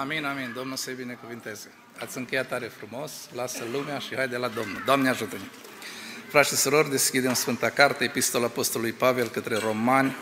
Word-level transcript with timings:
Amin, 0.00 0.24
amin. 0.24 0.52
Domnul 0.54 0.76
să-i 0.76 0.94
binecuvinteze. 0.94 1.72
Ați 1.98 2.18
încheiat 2.18 2.48
tare 2.48 2.70
frumos, 2.78 3.12
lasă 3.34 3.64
lumea 3.72 3.98
și 3.98 4.14
haide 4.14 4.36
la 4.36 4.48
Domnul. 4.48 4.82
Doamne 4.84 5.08
ajută-ne! 5.08 5.42
Frați 6.28 6.48
și 6.48 6.54
surori, 6.54 6.90
deschidem 6.90 7.34
Sfânta 7.34 7.68
Carte, 7.68 8.04
Epistola 8.04 8.44
Apostolului 8.44 8.92
Pavel 8.92 9.28
către 9.28 9.56
Romani, 9.56 10.16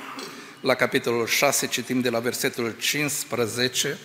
la 0.61 0.75
capitolul 0.75 1.27
6, 1.27 1.67
citim 1.67 2.01
de 2.01 2.11
la 2.11 2.19
versetul 2.19 2.75
15 2.79 3.99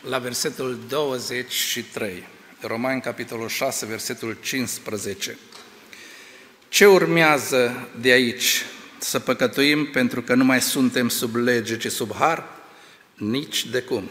la 0.00 0.18
versetul 0.18 0.78
23. 0.88 2.26
Romani, 2.60 3.00
capitolul 3.00 3.48
6, 3.48 3.86
versetul 3.86 4.36
15. 4.40 5.38
Ce 6.68 6.86
urmează 6.86 7.88
de 8.00 8.10
aici? 8.10 8.64
Să 8.98 9.18
păcătuim 9.18 9.90
pentru 9.90 10.22
că 10.22 10.34
nu 10.34 10.44
mai 10.44 10.60
suntem 10.60 11.08
sub 11.08 11.34
lege, 11.34 11.76
ci 11.76 11.90
sub 11.90 12.14
har? 12.14 12.44
Nici 13.14 13.66
de 13.66 13.80
cum. 13.82 14.10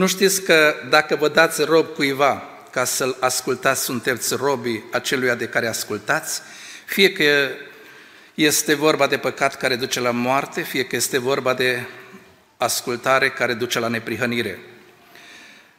Nu 0.00 0.06
știți 0.06 0.42
că 0.42 0.74
dacă 0.88 1.16
vă 1.16 1.28
dați 1.28 1.62
rob 1.62 1.86
cuiva 1.86 2.42
ca 2.70 2.84
să-l 2.84 3.16
ascultați, 3.20 3.82
sunteți 3.82 4.34
robii 4.34 4.84
aceluia 4.92 5.34
de 5.34 5.46
care 5.46 5.66
ascultați, 5.66 6.40
fie 6.86 7.12
că 7.12 7.48
este 8.34 8.74
vorba 8.74 9.06
de 9.06 9.16
păcat 9.16 9.56
care 9.56 9.76
duce 9.76 10.00
la 10.00 10.10
moarte, 10.10 10.62
fie 10.62 10.84
că 10.84 10.96
este 10.96 11.18
vorba 11.18 11.54
de 11.54 11.86
ascultare 12.56 13.30
care 13.30 13.54
duce 13.54 13.78
la 13.78 13.88
neprihănire. 13.88 14.58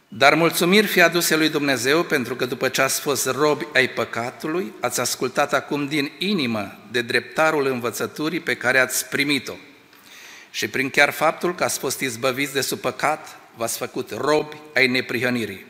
Dar 0.07 0.33
mulțumiri 0.33 0.87
fi 0.87 1.01
aduse 1.01 1.35
lui 1.35 1.49
Dumnezeu 1.49 2.03
pentru 2.03 2.35
că 2.35 2.45
după 2.45 2.69
ce 2.69 2.81
ați 2.81 2.99
fost 2.99 3.29
robi 3.29 3.67
ai 3.73 3.89
păcatului, 3.89 4.73
ați 4.79 4.99
ascultat 4.99 5.53
acum 5.53 5.87
din 5.87 6.11
inimă 6.17 6.79
de 6.91 7.01
dreptarul 7.01 7.65
învățăturii 7.65 8.39
pe 8.39 8.55
care 8.55 8.79
ați 8.79 9.07
primit-o. 9.07 9.53
Și 10.51 10.67
prin 10.67 10.89
chiar 10.89 11.09
faptul 11.09 11.55
că 11.55 11.63
ați 11.63 11.79
fost 11.79 11.99
izbăviți 11.99 12.53
de 12.53 12.61
sub 12.61 12.79
păcat, 12.79 13.40
v-ați 13.55 13.77
făcut 13.77 14.11
robi 14.17 14.57
ai 14.73 14.87
neprihănirii. 14.87 15.65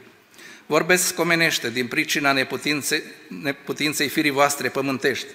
Vorbesc 0.66 1.16
comenește 1.16 1.70
din 1.70 1.88
pricina 1.88 2.32
neputinței, 2.32 3.04
neputinței 3.28 4.08
firii 4.08 4.32
voastre 4.32 4.70
pământești, 4.70 5.28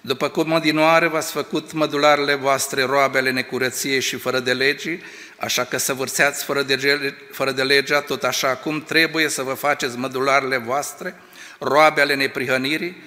după 0.00 0.28
cum 0.28 0.52
odinoară 0.52 1.08
v-ați 1.08 1.32
făcut 1.32 1.72
mădularele 1.72 2.34
voastre 2.34 2.82
roabele 2.82 3.30
necurăției 3.30 4.00
și 4.00 4.16
fără 4.16 4.40
de 4.40 4.52
legii, 4.52 5.02
așa 5.36 5.64
că 5.64 5.76
să 5.76 5.94
vârțeați 5.94 6.44
fără 6.44 6.62
de, 6.62 7.14
fără 7.32 7.52
de 7.52 7.62
legea, 7.62 8.00
tot 8.00 8.24
așa 8.24 8.56
cum 8.56 8.82
trebuie 8.82 9.28
să 9.28 9.42
vă 9.42 9.52
faceți 9.52 9.98
mădularele 9.98 10.56
voastre, 10.56 11.14
roabele 11.58 12.14
neprihănirii, 12.14 13.02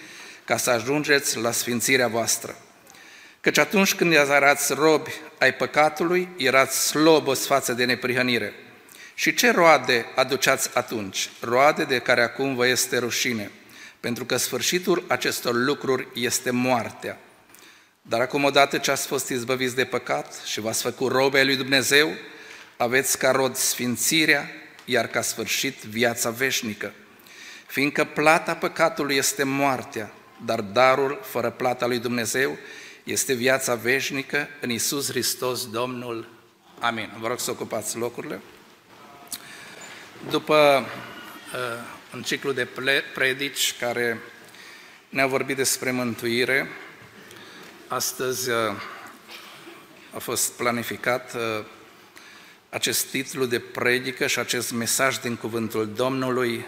ca 0.46 0.58
să 0.58 0.70
ajungeți 0.70 1.38
la 1.38 1.52
sfințirea 1.52 2.08
voastră. 2.08 2.56
Căci 3.42 3.58
atunci 3.58 3.96
când 3.96 4.14
erați 4.14 4.74
robi 4.74 5.12
ai 5.40 5.54
păcatului, 5.54 6.30
erați 6.38 6.88
slobos 6.88 7.46
față 7.46 7.74
de 7.74 7.86
neprihănire. 7.86 8.54
Și 9.18 9.34
ce 9.34 9.52
roade 9.52 10.06
aduceați 10.16 10.70
atunci? 10.73 11.30
Roade 11.40 11.84
de 11.84 12.00
care 12.00 12.22
acum 12.22 12.56
vă 12.56 12.68
este 12.68 12.98
rușine– 12.98 13.52
pentru 14.00 14.26
că 14.26 14.38
sfârșitul 14.38 15.04
acestor 15.08 15.54
lucruri 15.56 16.08
este 16.14 16.52
moartea. 16.52 17.20
Dar 18.02 18.20
acum, 18.20 18.44
odată 18.44 18.78
ce 18.78 18.92
ați 18.92 19.08
fost 19.08 19.30
izbăviți 19.30 19.76
de 19.76 19.86
păcat 19.86 20.42
și 20.45 20.60
v-ați 20.60 20.82
făcut 20.82 21.12
robe 21.12 21.44
lui 21.44 21.56
Dumnezeu, 21.56 22.10
aveți 22.78 23.18
ca 23.18 23.32
rod 23.32 23.56
sfințirea, 23.56 24.50
iar 24.86 25.08
ca 25.08 25.22
sfârșit 25.22 25.84
viața 25.84 26.30
veșnică. 26.30 26.94
Fiindcă 27.66 28.04
plata 28.04 28.56
păcatului 28.56 29.16
este 29.16 29.44
moartea, 29.44 30.12
dar 30.45 30.62
darul 30.62 31.20
fără 31.23 31.50
plata 31.50 31.86
lui 31.86 32.00
Dumnezeu 32.00 32.58
este 33.04 33.34
viața 33.34 33.76
veșnică 33.76 34.48
în 34.62 34.70
Isus 34.70 35.10
Hristos 35.10 35.70
Domnul. 35.70 36.30
Amin. 36.80 37.12
Vă 37.20 37.28
rog 37.28 37.40
să 37.40 37.52
ocupați 37.52 37.98
locurile. 37.98 38.42
După 40.26 40.86
uh, 41.54 41.84
un 42.14 42.22
ciclu 42.22 42.52
de 42.52 42.67
predici 43.14 43.76
care 43.80 44.20
ne-a 45.10 45.28
vorbit 45.28 45.55
despre 45.55 45.92
mântuire. 45.92 46.67
Astăzi 47.88 48.50
uh, 48.50 48.55
a 50.14 50.20
fost 50.20 50.52
planificat 50.52 51.33
uh, 51.33 51.66
acest 52.70 53.05
titlu 53.05 53.45
de 53.45 53.60
predică 53.60 54.28
și 54.28 54.39
acest 54.39 54.72
mesaj 54.72 55.17
din 55.17 55.36
cuvântul 55.36 55.94
Domnului, 55.94 56.66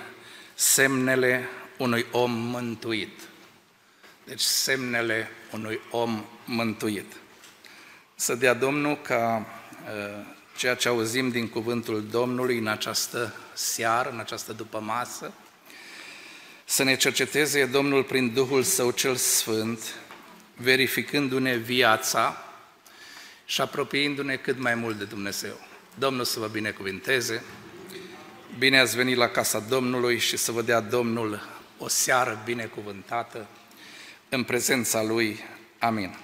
semnele 0.55 1.49
unui 1.77 2.05
om 2.11 2.31
mântuit. 2.31 3.19
Deci 4.25 4.41
semnele 4.41 5.29
unui 5.51 5.79
om 5.89 6.25
mântuit. 6.45 7.13
Să 8.15 8.35
dea 8.35 8.53
Domnul 8.53 8.97
ca 9.01 9.45
uh, 9.83 10.37
ceea 10.59 10.75
ce 10.75 10.87
auzim 10.87 11.29
din 11.29 11.47
cuvântul 11.47 12.07
Domnului 12.11 12.57
în 12.57 12.67
această 12.67 13.35
seară, 13.53 14.09
în 14.09 14.19
această 14.19 14.53
dupămasă, 14.53 15.33
să 16.65 16.83
ne 16.83 16.95
cerceteze 16.95 17.65
Domnul 17.65 18.03
prin 18.03 18.33
Duhul 18.33 18.63
Său 18.63 18.91
cel 18.91 19.15
Sfânt, 19.15 19.95
verificându-ne 20.55 21.55
viața 21.55 22.45
și 23.45 23.61
apropiindu-ne 23.61 24.35
cât 24.35 24.59
mai 24.59 24.75
mult 24.75 24.97
de 24.97 25.03
Dumnezeu. 25.03 25.59
Domnul 25.95 26.25
să 26.25 26.39
vă 26.39 26.47
binecuvinteze, 26.47 27.43
bine 28.57 28.79
ați 28.79 28.95
venit 28.95 29.17
la 29.17 29.27
casa 29.27 29.59
Domnului 29.59 30.17
și 30.17 30.37
să 30.37 30.51
vă 30.51 30.61
dea 30.61 30.79
Domnul 30.79 31.47
o 31.77 31.87
seară 31.87 32.41
binecuvântată 32.45 33.47
în 34.29 34.43
prezența 34.43 35.03
Lui. 35.03 35.39
Amin. 35.77 36.17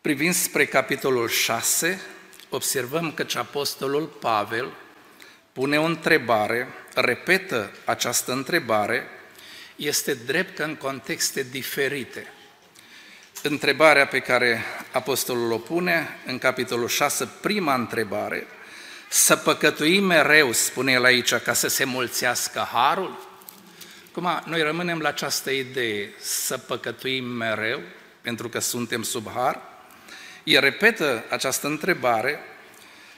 Privind 0.00 0.34
spre 0.34 0.66
capitolul 0.66 1.28
6, 1.28 2.00
observăm 2.56 3.12
că 3.12 3.26
apostolul 3.34 4.06
Pavel 4.06 4.72
pune 5.52 5.78
o 5.78 5.84
întrebare, 5.84 6.68
repetă 6.94 7.70
această 7.84 8.32
întrebare, 8.32 9.08
este 9.76 10.14
drept 10.14 10.56
că 10.56 10.62
în 10.62 10.74
contexte 10.74 11.42
diferite. 11.42 12.32
Întrebarea 13.42 14.06
pe 14.06 14.18
care 14.18 14.64
apostolul 14.92 15.52
o 15.52 15.58
pune 15.58 16.08
în 16.26 16.38
capitolul 16.38 16.88
6, 16.88 17.28
prima 17.40 17.74
întrebare, 17.74 18.46
să 19.08 19.36
păcătuim 19.36 20.04
mereu, 20.04 20.52
spune 20.52 20.92
el 20.92 21.04
aici, 21.04 21.34
ca 21.34 21.52
să 21.52 21.68
se 21.68 21.84
mulțească 21.84 22.68
harul? 22.72 23.28
Acum, 24.10 24.42
noi 24.44 24.62
rămânem 24.62 25.00
la 25.00 25.08
această 25.08 25.50
idee, 25.50 26.12
să 26.18 26.58
păcătuim 26.58 27.24
mereu, 27.24 27.80
pentru 28.20 28.48
că 28.48 28.58
suntem 28.58 29.02
sub 29.02 29.30
har, 29.34 29.62
el 30.46 30.60
repetă 30.60 31.24
această 31.28 31.66
întrebare 31.66 32.38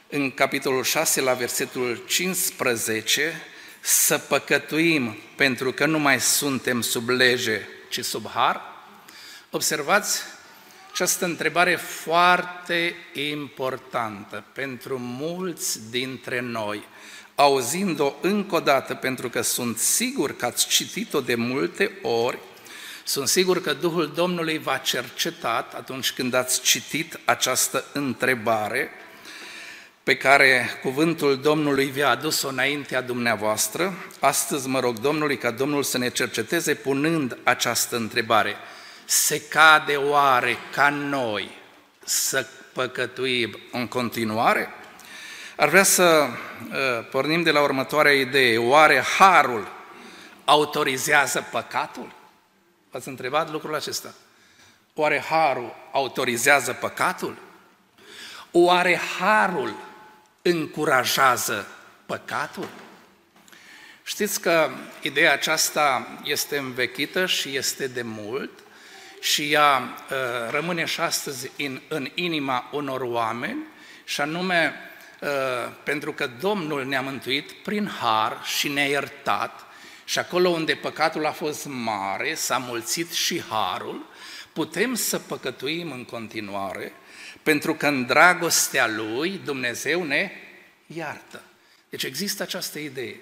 în 0.09 0.31
capitolul 0.31 0.85
6, 0.85 1.21
la 1.21 1.33
versetul 1.33 2.05
15, 2.07 3.43
să 3.81 4.19
păcătuim 4.19 5.17
pentru 5.37 5.73
că 5.73 5.87
nu 5.87 5.99
mai 5.99 6.21
suntem 6.21 6.81
sub 6.81 7.09
lege, 7.09 7.61
ci 7.89 8.05
sub 8.05 8.29
har? 8.29 8.61
Observați 9.51 10.21
această 10.91 11.25
întrebare 11.25 11.77
foarte 11.77 12.95
importantă 13.13 14.45
pentru 14.53 14.99
mulți 14.99 15.91
dintre 15.91 16.41
noi, 16.41 16.85
auzind-o 17.35 18.15
încă 18.21 18.55
o 18.55 18.61
dată, 18.61 18.95
pentru 18.95 19.29
că 19.29 19.41
sunt 19.41 19.79
sigur 19.79 20.37
că 20.37 20.47
ați 20.47 20.69
citit-o 20.69 21.21
de 21.21 21.35
multe 21.35 21.99
ori, 22.03 22.39
sunt 23.09 23.29
sigur 23.29 23.61
că 23.61 23.73
Duhul 23.73 24.13
Domnului 24.15 24.59
v-a 24.59 24.77
cercetat 24.77 25.75
atunci 25.75 26.13
când 26.13 26.35
ați 26.35 26.61
citit 26.61 27.19
această 27.25 27.85
întrebare 27.93 28.91
pe 30.03 30.17
care 30.17 30.79
cuvântul 30.83 31.41
Domnului 31.41 31.87
vi-a 31.87 32.09
adus-o 32.09 32.49
înaintea 32.49 33.01
dumneavoastră. 33.01 33.95
Astăzi 34.21 34.69
mă 34.69 34.81
rog 34.81 34.99
Domnului 34.99 35.39
ca 35.39 35.51
Domnul 35.51 35.83
să 35.83 35.99
ne 35.99 36.09
cerceteze 36.11 36.75
punând 36.75 37.39
această 37.43 37.97
întrebare. 37.97 38.57
Se 39.05 39.41
cade 39.41 39.97
oare 39.97 40.57
ca 40.75 40.89
noi 40.89 41.51
să 42.05 42.47
păcătuim 42.73 43.59
în 43.73 43.87
continuare? 43.87 44.69
Ar 45.57 45.69
vrea 45.69 45.83
să 45.83 46.27
uh, 46.69 47.07
pornim 47.11 47.43
de 47.43 47.51
la 47.51 47.61
următoarea 47.61 48.13
idee. 48.13 48.59
Oare 48.59 49.05
harul 49.19 49.69
autorizează 50.45 51.47
păcatul? 51.51 52.17
V-ați 52.91 53.09
întrebat 53.09 53.51
lucrul 53.51 53.75
acesta? 53.75 54.15
Oare 54.95 55.21
harul 55.21 55.75
autorizează 55.93 56.73
păcatul? 56.73 57.37
Oare 58.51 59.01
harul 59.19 59.75
încurajează 60.43 61.67
păcatul? 62.07 62.69
Știți 64.03 64.41
că 64.41 64.71
ideea 65.03 65.33
aceasta 65.33 66.07
este 66.25 66.57
învechită 66.57 67.27
și 67.27 67.57
este 67.57 67.87
de 67.87 68.03
mult 68.03 68.51
și 69.21 69.53
ea 69.53 69.79
uh, 69.79 70.51
rămâne 70.51 70.85
și 70.85 71.01
astăzi 71.01 71.51
în, 71.59 71.81
în 71.89 72.09
inima 72.15 72.69
unor 72.73 73.01
oameni 73.01 73.59
și 74.05 74.21
anume 74.21 74.75
uh, 75.21 75.29
pentru 75.83 76.13
că 76.13 76.27
Domnul 76.41 76.85
ne-a 76.85 77.01
mântuit 77.01 77.53
prin 77.53 77.89
har 78.01 78.41
și 78.45 78.69
ne-a 78.69 78.87
iertat 78.87 79.68
și 80.09 80.19
acolo 80.19 80.49
unde 80.49 80.75
păcatul 80.75 81.27
a 81.27 81.31
fost 81.31 81.67
mare, 81.67 82.35
s-a 82.35 82.59
mulțit 82.59 83.13
și 83.13 83.43
harul, 83.49 84.07
putem 84.53 84.95
să 84.95 85.19
păcătuim 85.19 85.91
în 85.93 86.05
continuare, 86.05 86.93
pentru 87.43 87.75
că 87.75 87.87
în 87.87 88.07
dragostea 88.07 88.89
Lui 88.89 89.41
Dumnezeu 89.45 90.03
ne 90.03 90.31
iartă. 90.87 91.43
Deci 91.89 92.03
există 92.03 92.43
această 92.43 92.79
idee. 92.79 93.17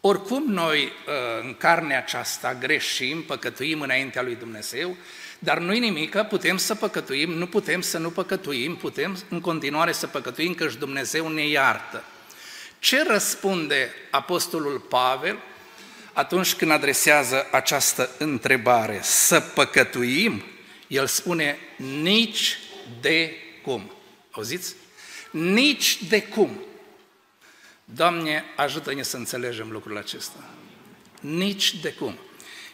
Oricum 0.00 0.44
noi 0.46 0.84
uh, 0.84 1.42
în 1.42 1.54
carnea 1.54 1.98
aceasta 1.98 2.54
greșim, 2.54 3.22
păcătuim 3.22 3.80
înaintea 3.80 4.22
lui 4.22 4.34
Dumnezeu, 4.34 4.96
dar 5.38 5.58
nu-i 5.58 5.78
nimic, 5.78 6.16
putem 6.16 6.56
să 6.56 6.74
păcătuim, 6.74 7.30
nu 7.30 7.46
putem 7.46 7.80
să 7.80 7.98
nu 7.98 8.10
păcătuim, 8.10 8.76
putem 8.76 9.18
în 9.28 9.40
continuare 9.40 9.92
să 9.92 10.06
păcătuim, 10.06 10.54
căci 10.54 10.74
Dumnezeu 10.74 11.28
ne 11.28 11.46
iartă. 11.46 12.04
Ce 12.78 13.02
răspunde 13.02 13.94
Apostolul 14.10 14.78
Pavel 14.78 15.38
atunci 16.12 16.54
când 16.54 16.70
adresează 16.70 17.46
această 17.50 18.10
întrebare? 18.18 19.00
Să 19.02 19.40
păcătuim? 19.40 20.42
El 20.86 21.06
spune 21.06 21.58
nici 21.76 22.58
de 23.00 23.34
cum. 23.62 23.92
Auziți? 24.30 24.74
Nici 25.30 26.02
de 26.08 26.22
cum. 26.22 26.60
Doamne, 27.84 28.44
ajută-ne 28.56 29.02
să 29.02 29.16
înțelegem 29.16 29.70
lucrul 29.70 29.96
acesta. 29.96 30.44
Nici 31.20 31.74
de 31.74 31.92
cum. 31.92 32.18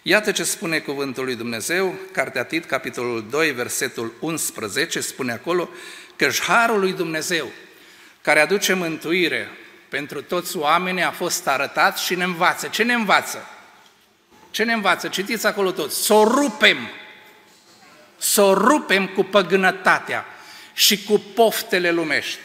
Iată 0.03 0.33
ce 0.33 0.45
spune 0.45 0.79
cuvântul 0.79 1.25
lui 1.25 1.35
Dumnezeu, 1.35 1.99
Cartea 2.13 2.45
Tit, 2.45 2.65
capitolul 2.65 3.27
2, 3.31 3.51
versetul 3.51 4.13
11, 4.21 5.01
spune 5.01 5.33
acolo 5.33 5.69
că 6.17 6.29
harul 6.47 6.81
lui 6.81 6.93
Dumnezeu, 6.93 7.51
care 8.23 8.41
aduce 8.41 8.73
mântuire 8.73 9.49
pentru 9.89 10.23
toți 10.23 10.57
oamenii, 10.57 11.03
a 11.03 11.11
fost 11.11 11.47
arătat 11.49 11.99
și 11.99 12.15
ne 12.15 12.25
învață. 12.25 12.69
Ce 12.69 12.83
ne 12.83 12.93
învață? 12.93 13.47
Ce 14.51 14.65
ne 14.65 14.73
învață? 14.73 15.09
Citiți 15.09 15.47
acolo 15.47 15.71
tot. 15.71 15.93
Să 15.93 16.13
o 16.13 16.25
rupem, 16.25 16.91
să 18.17 18.43
o 18.43 18.55
rupem 18.55 19.07
cu 19.07 19.23
păgânătatea 19.23 20.25
și 20.73 21.05
cu 21.05 21.19
poftele 21.35 21.91
lumești. 21.91 22.39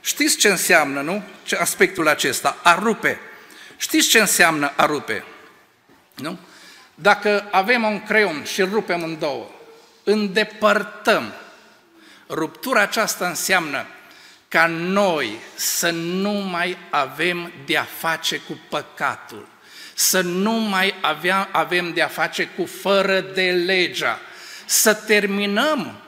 Știți 0.00 0.36
ce 0.36 0.48
înseamnă, 0.48 1.00
nu? 1.00 1.22
Ce 1.44 1.56
aspectul 1.56 2.08
acesta, 2.08 2.56
a 2.62 2.74
rupe. 2.74 3.20
Știți 3.76 4.08
ce 4.08 4.18
înseamnă 4.18 4.72
a 4.76 4.86
rupe? 4.86 5.24
Nu? 6.14 6.38
Dacă 6.94 7.48
avem 7.50 7.82
un 7.82 8.02
creion 8.02 8.44
și 8.44 8.60
îl 8.60 8.70
rupem 8.70 9.02
în 9.02 9.18
două, 9.18 9.50
îndepărtăm. 10.04 11.32
Ruptura 12.28 12.80
aceasta 12.80 13.28
înseamnă 13.28 13.86
ca 14.50 14.66
noi 14.66 15.38
să 15.54 15.90
nu 15.90 16.30
mai 16.30 16.76
avem 16.90 17.52
de-a 17.66 17.86
face 17.98 18.36
cu 18.36 18.60
păcatul, 18.68 19.46
să 19.94 20.20
nu 20.20 20.52
mai 20.52 20.94
avea, 21.00 21.48
avem 21.52 21.92
de-a 21.92 22.08
face 22.08 22.48
cu 22.56 22.66
fără 22.66 23.20
de 23.20 23.50
legea, 23.50 24.18
să 24.66 24.94
terminăm 24.94 26.00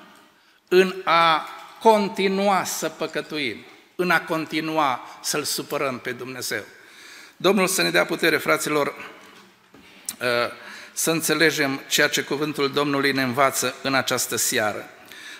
în 0.69 0.94
a 1.05 1.49
continua 1.81 2.65
să 2.65 2.89
păcătuim, 2.89 3.65
în 3.97 4.11
a 4.11 4.21
continua 4.21 5.19
să-L 5.21 5.43
supărăm 5.43 5.99
pe 5.99 6.12
Dumnezeu. 6.12 6.62
Domnul 7.37 7.67
să 7.67 7.83
ne 7.83 7.91
dea 7.91 8.05
putere, 8.05 8.37
fraților, 8.37 8.87
uh, 8.87 10.27
să 10.93 11.11
înțelegem 11.11 11.81
ceea 11.89 12.09
ce 12.09 12.23
cuvântul 12.23 12.73
Domnului 12.73 13.12
ne 13.12 13.23
învață 13.23 13.75
în 13.83 13.94
această 13.94 14.37
seară. 14.37 14.89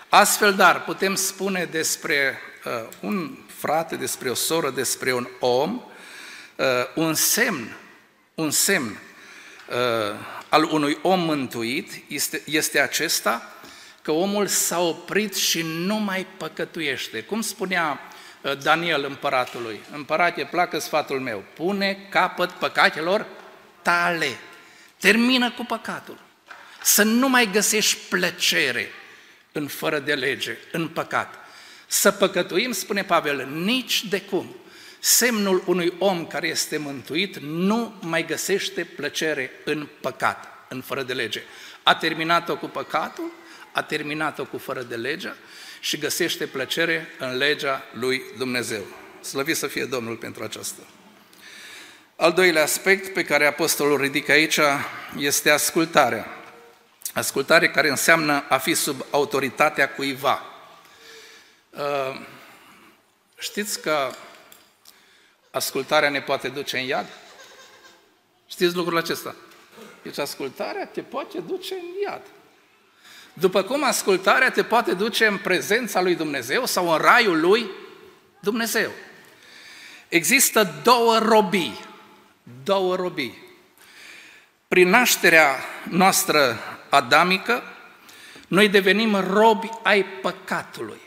Astfel, 0.09 0.53
dar, 0.53 0.83
putem 0.83 1.15
spune 1.15 1.67
despre 1.71 2.39
uh, 2.65 2.71
un 2.99 3.37
frate, 3.47 3.95
despre 3.95 4.29
o 4.29 4.33
soră, 4.33 4.69
despre 4.69 5.13
un 5.13 5.27
om, 5.39 5.81
uh, 6.55 6.65
un 6.95 7.13
semn, 7.13 7.75
un 8.35 8.51
semn 8.51 8.99
uh, 9.69 10.15
al 10.49 10.63
unui 10.63 10.97
om 11.01 11.19
mântuit 11.19 12.03
este, 12.07 12.41
este 12.45 12.79
acesta 12.79 13.53
că 14.01 14.11
omul 14.11 14.47
s-a 14.47 14.79
oprit 14.79 15.35
și 15.35 15.61
nu 15.61 15.95
mai 15.95 16.27
păcătuiește. 16.37 17.21
Cum 17.21 17.41
spunea 17.41 17.99
uh, 18.41 18.57
Daniel 18.57 19.03
împăratului, 19.03 19.79
împărate, 19.91 20.47
placă 20.51 20.79
sfatul 20.79 21.19
meu, 21.19 21.43
pune 21.53 22.07
capăt 22.09 22.51
păcatelor 22.51 23.25
tale. 23.81 24.37
Termină 24.99 25.51
cu 25.51 25.65
păcatul. 25.65 26.19
Să 26.81 27.03
nu 27.03 27.29
mai 27.29 27.49
găsești 27.51 27.97
plăcere 28.09 28.89
în 29.51 29.67
fără 29.67 29.99
de 29.99 30.13
lege, 30.13 30.57
în 30.71 30.87
păcat. 30.87 31.42
Să 31.93 32.11
păcătuim, 32.11 32.71
spune 32.71 33.03
Pavel, 33.03 33.47
nici 33.51 34.05
de 34.05 34.21
cum. 34.21 34.55
Semnul 34.99 35.63
unui 35.65 35.93
om 35.99 36.27
care 36.27 36.47
este 36.47 36.77
mântuit 36.77 37.37
nu 37.37 37.93
mai 38.01 38.25
găsește 38.25 38.83
plăcere 38.83 39.51
în 39.65 39.87
păcat, 40.01 40.47
în 40.69 40.81
fără 40.81 41.03
de 41.03 41.13
lege. 41.13 41.43
A 41.83 41.95
terminat-o 41.95 42.57
cu 42.57 42.65
păcatul, 42.67 43.31
a 43.71 43.81
terminat-o 43.81 44.45
cu 44.45 44.57
fără 44.57 44.81
de 44.81 44.95
legea 44.95 45.35
și 45.79 45.97
găsește 45.97 46.45
plăcere 46.45 47.07
în 47.19 47.37
legea 47.37 47.83
lui 47.91 48.23
Dumnezeu. 48.37 48.83
Slăvit 49.21 49.57
să 49.57 49.67
fie 49.67 49.85
Domnul 49.85 50.15
pentru 50.15 50.43
aceasta. 50.43 50.81
Al 52.15 52.31
doilea 52.31 52.63
aspect 52.63 53.13
pe 53.13 53.23
care 53.23 53.45
apostolul 53.45 53.97
ridică 53.97 54.31
aici 54.31 54.59
este 55.17 55.49
ascultarea. 55.49 56.27
Ascultare 57.13 57.69
care 57.69 57.89
înseamnă 57.89 58.45
a 58.49 58.57
fi 58.57 58.73
sub 58.73 59.05
autoritatea 59.11 59.89
cuiva. 59.89 60.47
Uh, 61.77 62.19
știți 63.37 63.81
că 63.81 64.11
ascultarea 65.51 66.09
ne 66.09 66.21
poate 66.21 66.47
duce 66.47 66.77
în 66.77 66.85
iad? 66.85 67.07
Știți 68.47 68.75
lucrul 68.75 68.97
acesta? 68.97 69.35
Deci 70.01 70.17
ascultarea 70.17 70.85
te 70.85 71.01
poate 71.01 71.39
duce 71.39 71.73
în 71.73 72.01
iad. 72.05 72.21
După 73.33 73.63
cum 73.63 73.83
ascultarea 73.83 74.51
te 74.51 74.63
poate 74.63 74.93
duce 74.93 75.25
în 75.25 75.37
prezența 75.37 76.01
lui 76.01 76.15
Dumnezeu 76.15 76.65
sau 76.65 76.89
în 76.91 76.97
raiul 76.97 77.39
lui 77.39 77.69
Dumnezeu. 78.39 78.91
Există 80.07 80.73
două 80.83 81.17
robii 81.17 81.91
două 82.63 82.95
robii. 82.95 83.41
Prin 84.67 84.89
nașterea 84.89 85.55
noastră 85.89 86.59
adamică, 86.89 87.63
noi 88.47 88.69
devenim 88.69 89.15
robi 89.15 89.69
ai 89.83 90.05
păcatului. 90.05 91.01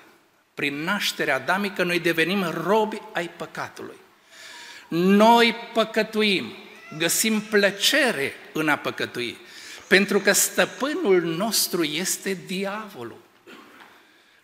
Prin 0.56 0.82
nașterea 0.82 1.34
adamică, 1.34 1.82
noi 1.82 1.98
devenim 1.98 2.44
robi 2.64 3.02
ai 3.12 3.30
păcatului. 3.36 3.96
Noi 4.88 5.54
păcătuim, 5.72 6.52
găsim 6.98 7.40
plăcere 7.40 8.32
în 8.52 8.68
a 8.68 8.76
păcătui, 8.76 9.36
pentru 9.86 10.20
că 10.20 10.32
stăpânul 10.32 11.22
nostru 11.22 11.82
este 11.82 12.38
diavolul. 12.46 13.20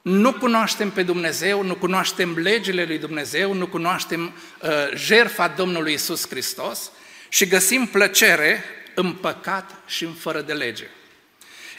Nu 0.03 0.33
cunoaștem 0.33 0.91
pe 0.91 1.03
Dumnezeu, 1.03 1.63
nu 1.63 1.75
cunoaștem 1.75 2.39
legile 2.39 2.85
lui 2.85 2.99
Dumnezeu, 2.99 3.53
nu 3.53 3.67
cunoaștem 3.67 4.23
uh, 4.23 4.71
jertfa 4.95 5.49
Domnului 5.49 5.93
Isus 5.93 6.29
Hristos 6.29 6.91
și 7.29 7.47
găsim 7.47 7.87
plăcere 7.87 8.65
în 8.95 9.13
păcat 9.13 9.71
și 9.87 10.05
în 10.05 10.13
fără 10.13 10.41
de 10.41 10.53
lege. 10.53 10.87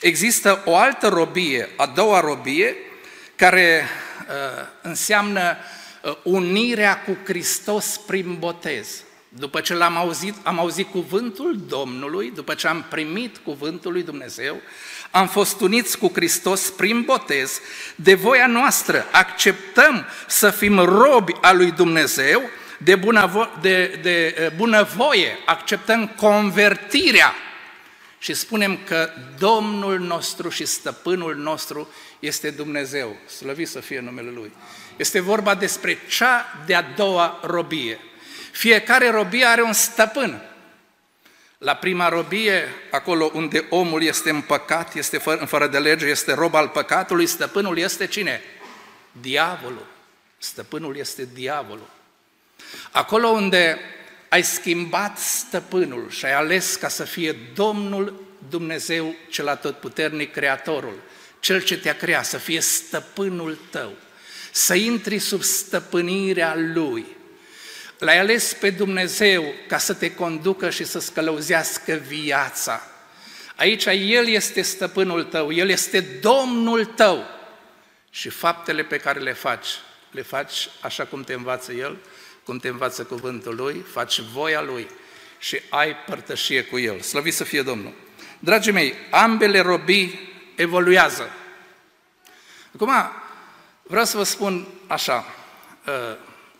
Există 0.01 0.61
o 0.65 0.75
altă 0.75 1.07
robie, 1.07 1.69
a 1.75 1.85
doua 1.85 2.19
robie, 2.19 2.75
care 3.35 3.87
uh, 4.27 4.65
înseamnă 4.81 5.57
uh, 6.01 6.15
unirea 6.23 7.01
cu 7.01 7.17
Hristos 7.23 7.97
prin 8.07 8.35
botez. 8.39 9.03
După 9.29 9.59
ce 9.59 9.73
l-am 9.73 9.97
auzit, 9.97 10.35
am 10.43 10.59
auzit 10.59 10.91
cuvântul 10.91 11.59
Domnului, 11.67 12.31
după 12.35 12.53
ce 12.53 12.67
am 12.67 12.85
primit 12.89 13.37
cuvântul 13.37 13.91
lui 13.91 14.03
Dumnezeu, 14.03 14.61
am 15.11 15.27
fost 15.27 15.61
uniți 15.61 15.97
cu 15.97 16.11
Hristos 16.13 16.69
prin 16.69 17.01
botez, 17.01 17.59
de 17.95 18.13
voia 18.13 18.47
noastră 18.47 19.05
acceptăm 19.11 20.05
să 20.27 20.49
fim 20.49 20.79
robi 20.79 21.33
a 21.41 21.51
lui 21.51 21.71
Dumnezeu, 21.71 22.41
de, 22.77 22.95
bunăvo- 22.95 23.61
de, 23.61 23.99
de 24.01 24.35
eh, 24.37 24.51
bunăvoie 24.55 25.37
acceptăm 25.45 26.07
convertirea 26.07 27.33
și 28.23 28.33
spunem 28.33 28.79
că 28.83 29.09
Domnul 29.37 29.99
nostru 29.99 30.49
și 30.49 30.65
Stăpânul 30.65 31.35
nostru 31.35 31.89
este 32.19 32.49
Dumnezeu, 32.49 33.17
slăvit 33.37 33.67
să 33.67 33.79
fie 33.79 33.99
numele 33.99 34.29
Lui. 34.29 34.51
Este 34.95 35.19
vorba 35.19 35.55
despre 35.55 35.97
cea 36.07 36.63
de-a 36.65 36.81
doua 36.81 37.39
robie. 37.41 37.99
Fiecare 38.51 39.09
robie 39.09 39.45
are 39.45 39.61
un 39.61 39.73
stăpân. 39.73 40.41
La 41.57 41.75
prima 41.75 42.09
robie, 42.09 42.67
acolo 42.91 43.31
unde 43.33 43.65
omul 43.69 44.03
este 44.03 44.29
în 44.29 44.41
păcat, 44.41 44.95
este 44.95 45.17
fără, 45.17 45.45
fără 45.45 45.67
de 45.67 45.79
lege, 45.79 46.05
este 46.05 46.33
rob 46.33 46.55
al 46.55 46.67
păcatului, 46.67 47.25
stăpânul 47.25 47.77
este 47.77 48.07
cine? 48.07 48.41
Diavolul. 49.11 49.85
Stăpânul 50.37 50.97
este 50.97 51.27
diavolul. 51.33 51.89
Acolo 52.91 53.27
unde 53.27 53.79
ai 54.33 54.43
schimbat 54.43 55.17
stăpânul 55.17 56.09
și 56.09 56.25
ai 56.25 56.33
ales 56.33 56.75
ca 56.75 56.87
să 56.87 57.03
fie 57.03 57.31
Domnul 57.53 58.25
Dumnezeu 58.49 59.15
cel 59.29 59.47
atotputernic, 59.47 60.31
Creatorul, 60.31 60.99
Cel 61.39 61.61
ce 61.61 61.77
te-a 61.77 61.95
creat, 61.95 62.25
să 62.25 62.37
fie 62.37 62.59
stăpânul 62.59 63.57
tău, 63.69 63.93
să 64.51 64.73
intri 64.73 65.19
sub 65.19 65.41
stăpânirea 65.41 66.55
Lui, 66.73 67.05
L-ai 67.97 68.19
ales 68.19 68.53
pe 68.53 68.69
Dumnezeu 68.69 69.53
ca 69.67 69.77
să 69.77 69.93
te 69.93 70.13
conducă 70.13 70.69
și 70.69 70.83
să 70.83 70.99
scălăuzească 70.99 71.93
viața. 71.93 72.81
Aici 73.55 73.85
El 73.85 74.27
este 74.27 74.61
stăpânul 74.61 75.23
tău, 75.23 75.51
El 75.51 75.69
este 75.69 75.99
Domnul 75.99 76.85
tău. 76.85 77.25
Și 78.09 78.29
faptele 78.29 78.83
pe 78.83 78.97
care 78.97 79.19
le 79.19 79.33
faci, 79.33 79.67
le 80.11 80.21
faci 80.21 80.69
așa 80.81 81.05
cum 81.05 81.23
te 81.23 81.33
învață 81.33 81.71
El, 81.71 81.97
cum 82.45 82.57
te 82.57 82.67
învață 82.67 83.03
cuvântul 83.03 83.55
Lui, 83.55 83.85
faci 83.91 84.19
voia 84.19 84.61
Lui 84.61 84.87
și 85.39 85.59
ai 85.69 85.95
părtășie 85.95 86.63
cu 86.63 86.79
El. 86.79 87.01
Slăvit 87.01 87.33
să 87.33 87.43
fie 87.43 87.61
Domnul! 87.61 87.93
Dragii 88.39 88.71
mei, 88.71 88.93
ambele 89.09 89.59
robii 89.59 90.19
evoluează. 90.55 91.29
Acum, 92.73 92.91
vreau 93.83 94.05
să 94.05 94.17
vă 94.17 94.23
spun 94.23 94.67
așa, 94.87 95.25
uh, 95.85 96.17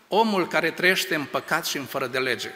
omul 0.08 0.48
care 0.48 0.70
trăiește 0.70 1.14
în 1.14 1.24
păcat 1.24 1.66
și 1.66 1.76
în 1.76 1.84
fără 1.84 2.06
de 2.06 2.18
lege, 2.18 2.50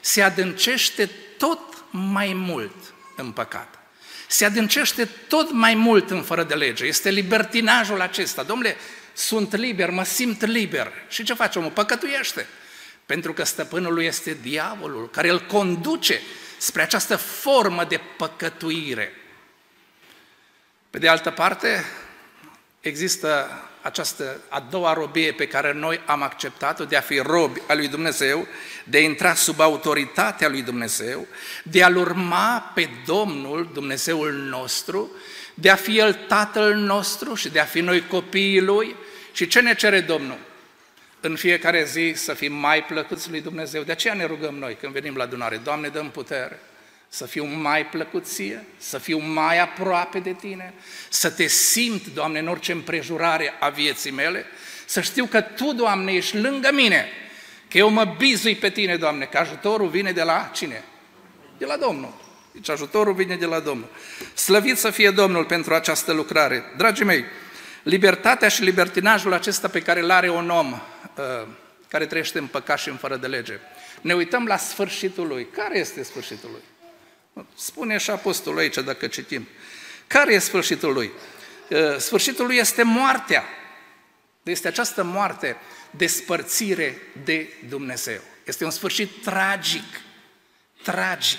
se 0.00 0.22
adâncește 0.22 1.10
tot 1.38 1.60
mai 1.90 2.32
mult 2.32 2.74
în 3.16 3.30
păcat. 3.32 3.78
Se 4.26 4.44
adâncește 4.44 5.04
tot 5.04 5.52
mai 5.52 5.74
mult 5.74 6.10
în 6.10 6.22
fără 6.22 6.42
de 6.42 6.54
lege. 6.54 6.84
Este 6.84 7.10
libertinajul 7.10 8.00
acesta. 8.00 8.42
Domnule, 8.42 8.76
sunt 9.16 9.54
liber, 9.54 9.90
mă 9.90 10.04
simt 10.04 10.44
liber. 10.44 10.92
Și 11.08 11.22
ce 11.22 11.34
face 11.34 11.58
omul? 11.58 11.70
Păcătuiește. 11.70 12.46
Pentru 13.06 13.32
că 13.32 13.44
stăpânul 13.44 13.94
lui 13.94 14.06
este 14.06 14.38
diavolul, 14.42 15.10
care 15.10 15.28
îl 15.28 15.40
conduce 15.40 16.20
spre 16.58 16.82
această 16.82 17.16
formă 17.16 17.84
de 17.84 18.00
păcătuire. 18.16 19.12
Pe 20.90 20.98
de 20.98 21.08
altă 21.08 21.30
parte, 21.30 21.84
există 22.80 23.50
această 23.82 24.40
a 24.48 24.66
doua 24.70 24.92
robie 24.92 25.32
pe 25.32 25.46
care 25.46 25.72
noi 25.72 26.00
am 26.06 26.22
acceptat-o 26.22 26.84
de 26.84 26.96
a 26.96 27.00
fi 27.00 27.18
robi 27.18 27.60
al 27.66 27.76
lui 27.76 27.88
Dumnezeu, 27.88 28.46
de 28.84 28.96
a 28.96 29.00
intra 29.00 29.34
sub 29.34 29.60
autoritatea 29.60 30.48
lui 30.48 30.62
Dumnezeu, 30.62 31.26
de 31.62 31.82
a-L 31.82 31.96
urma 31.96 32.72
pe 32.74 32.88
Domnul, 33.06 33.70
Dumnezeul 33.72 34.32
nostru, 34.32 35.10
de 35.54 35.70
a 35.70 35.76
fi 35.76 35.98
El 35.98 36.12
Tatăl 36.12 36.74
nostru 36.74 37.34
și 37.34 37.48
de 37.48 37.60
a 37.60 37.64
fi 37.64 37.80
noi 37.80 38.06
copiii 38.06 38.60
Lui. 38.60 38.96
Și 39.36 39.46
ce 39.46 39.60
ne 39.60 39.74
cere 39.74 40.00
Domnul? 40.00 40.38
În 41.20 41.36
fiecare 41.36 41.84
zi 41.84 42.12
să 42.14 42.34
fim 42.34 42.52
mai 42.52 42.84
plăcuți 42.84 43.30
lui 43.30 43.40
Dumnezeu. 43.40 43.82
De 43.82 43.92
aceea 43.92 44.14
ne 44.14 44.24
rugăm 44.24 44.54
noi 44.54 44.76
când 44.80 44.92
venim 44.92 45.16
la 45.16 45.22
adunare. 45.22 45.56
Doamne, 45.56 45.88
dăm 45.88 46.10
putere 46.10 46.60
să 47.08 47.26
fiu 47.26 47.44
mai 47.44 47.86
plăcut 47.86 48.26
ție, 48.26 48.64
să 48.76 48.98
fiu 48.98 49.18
mai 49.18 49.58
aproape 49.58 50.18
de 50.18 50.32
tine, 50.32 50.74
să 51.08 51.30
te 51.30 51.46
simt, 51.46 52.06
Doamne, 52.06 52.38
în 52.38 52.48
orice 52.48 52.72
împrejurare 52.72 53.52
a 53.60 53.68
vieții 53.68 54.10
mele, 54.10 54.44
să 54.86 55.00
știu 55.00 55.24
că 55.24 55.40
Tu, 55.40 55.72
Doamne, 55.72 56.12
ești 56.12 56.36
lângă 56.36 56.70
mine, 56.72 57.08
că 57.68 57.78
eu 57.78 57.88
mă 57.88 58.14
bizui 58.18 58.54
pe 58.54 58.70
Tine, 58.70 58.96
Doamne, 58.96 59.24
că 59.24 59.38
ajutorul 59.38 59.88
vine 59.88 60.12
de 60.12 60.22
la 60.22 60.50
cine? 60.54 60.84
De 61.58 61.64
la 61.64 61.76
Domnul. 61.76 62.14
Deci 62.52 62.70
ajutorul 62.70 63.14
vine 63.14 63.36
de 63.36 63.46
la 63.46 63.60
Domnul. 63.60 63.88
Slăvit 64.34 64.76
să 64.76 64.90
fie 64.90 65.10
Domnul 65.10 65.44
pentru 65.44 65.74
această 65.74 66.12
lucrare. 66.12 66.64
Dragii 66.76 67.04
mei, 67.04 67.24
libertatea 67.86 68.48
și 68.48 68.62
libertinajul 68.62 69.32
acesta 69.32 69.68
pe 69.68 69.80
care 69.80 70.00
îl 70.00 70.10
are 70.10 70.30
un 70.30 70.50
om 70.50 70.72
uh, 70.72 71.48
care 71.88 72.06
trăiește 72.06 72.38
în 72.38 72.46
păcat 72.46 72.78
și 72.78 72.88
în 72.88 72.96
fără 72.96 73.16
de 73.16 73.26
lege, 73.26 73.58
ne 74.00 74.14
uităm 74.14 74.46
la 74.46 74.56
sfârșitul 74.56 75.26
lui. 75.26 75.46
Care 75.50 75.78
este 75.78 76.02
sfârșitul 76.02 76.50
lui? 76.50 76.62
Spune 77.54 77.98
și 77.98 78.10
apostolul 78.10 78.58
aici, 78.58 78.74
dacă 78.74 79.06
citim. 79.06 79.48
Care 80.06 80.34
e 80.34 80.38
sfârșitul 80.38 80.92
lui? 80.92 81.12
Sfârșitul 81.98 82.46
lui 82.46 82.56
este 82.56 82.82
moartea. 82.82 83.44
Este 84.42 84.68
această 84.68 85.02
moarte, 85.02 85.56
despărțire 85.90 86.98
de 87.24 87.48
Dumnezeu. 87.68 88.20
Este 88.44 88.64
un 88.64 88.70
sfârșit 88.70 89.22
tragic. 89.22 90.00
Tragic. 90.82 91.38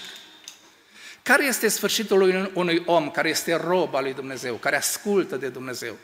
Care 1.24 1.46
este 1.46 1.68
sfârșitul 1.68 2.52
unui 2.54 2.84
om 2.86 3.12
care 3.12 3.30
este 3.30 3.56
rob 3.56 3.96
al 3.96 4.04
lui 4.04 4.14
Dumnezeu, 4.14 4.56
care 4.56 4.76
ascultă 4.76 5.36
de 5.36 5.48
Dumnezeu, 5.48 5.98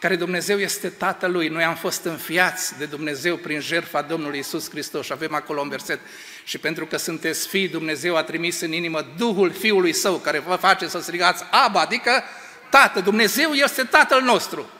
care 0.00 0.16
Dumnezeu 0.16 0.58
este 0.58 0.88
Tatălui. 0.88 1.48
Noi 1.48 1.62
am 1.62 1.74
fost 1.74 2.04
înfiați 2.04 2.78
de 2.78 2.84
Dumnezeu 2.84 3.36
prin 3.36 3.60
jertfa 3.60 4.02
Domnului 4.02 4.38
Isus 4.38 4.70
Hristos 4.70 5.06
și 5.06 5.12
avem 5.12 5.34
acolo 5.34 5.60
un 5.60 5.68
verset. 5.68 6.00
Și 6.44 6.58
pentru 6.58 6.86
că 6.86 6.96
sunteți 6.96 7.48
fii, 7.48 7.68
Dumnezeu 7.68 8.16
a 8.16 8.22
trimis 8.22 8.60
în 8.60 8.72
inimă 8.72 9.06
Duhul 9.16 9.52
Fiului 9.52 9.92
Său, 9.92 10.16
care 10.16 10.38
vă 10.38 10.54
face 10.54 10.88
să 10.88 11.00
strigați 11.00 11.44
Aba, 11.50 11.80
adică 11.80 12.22
Tată, 12.70 13.00
Dumnezeu 13.00 13.52
este 13.52 13.82
Tatăl 13.82 14.22
nostru. 14.22 14.70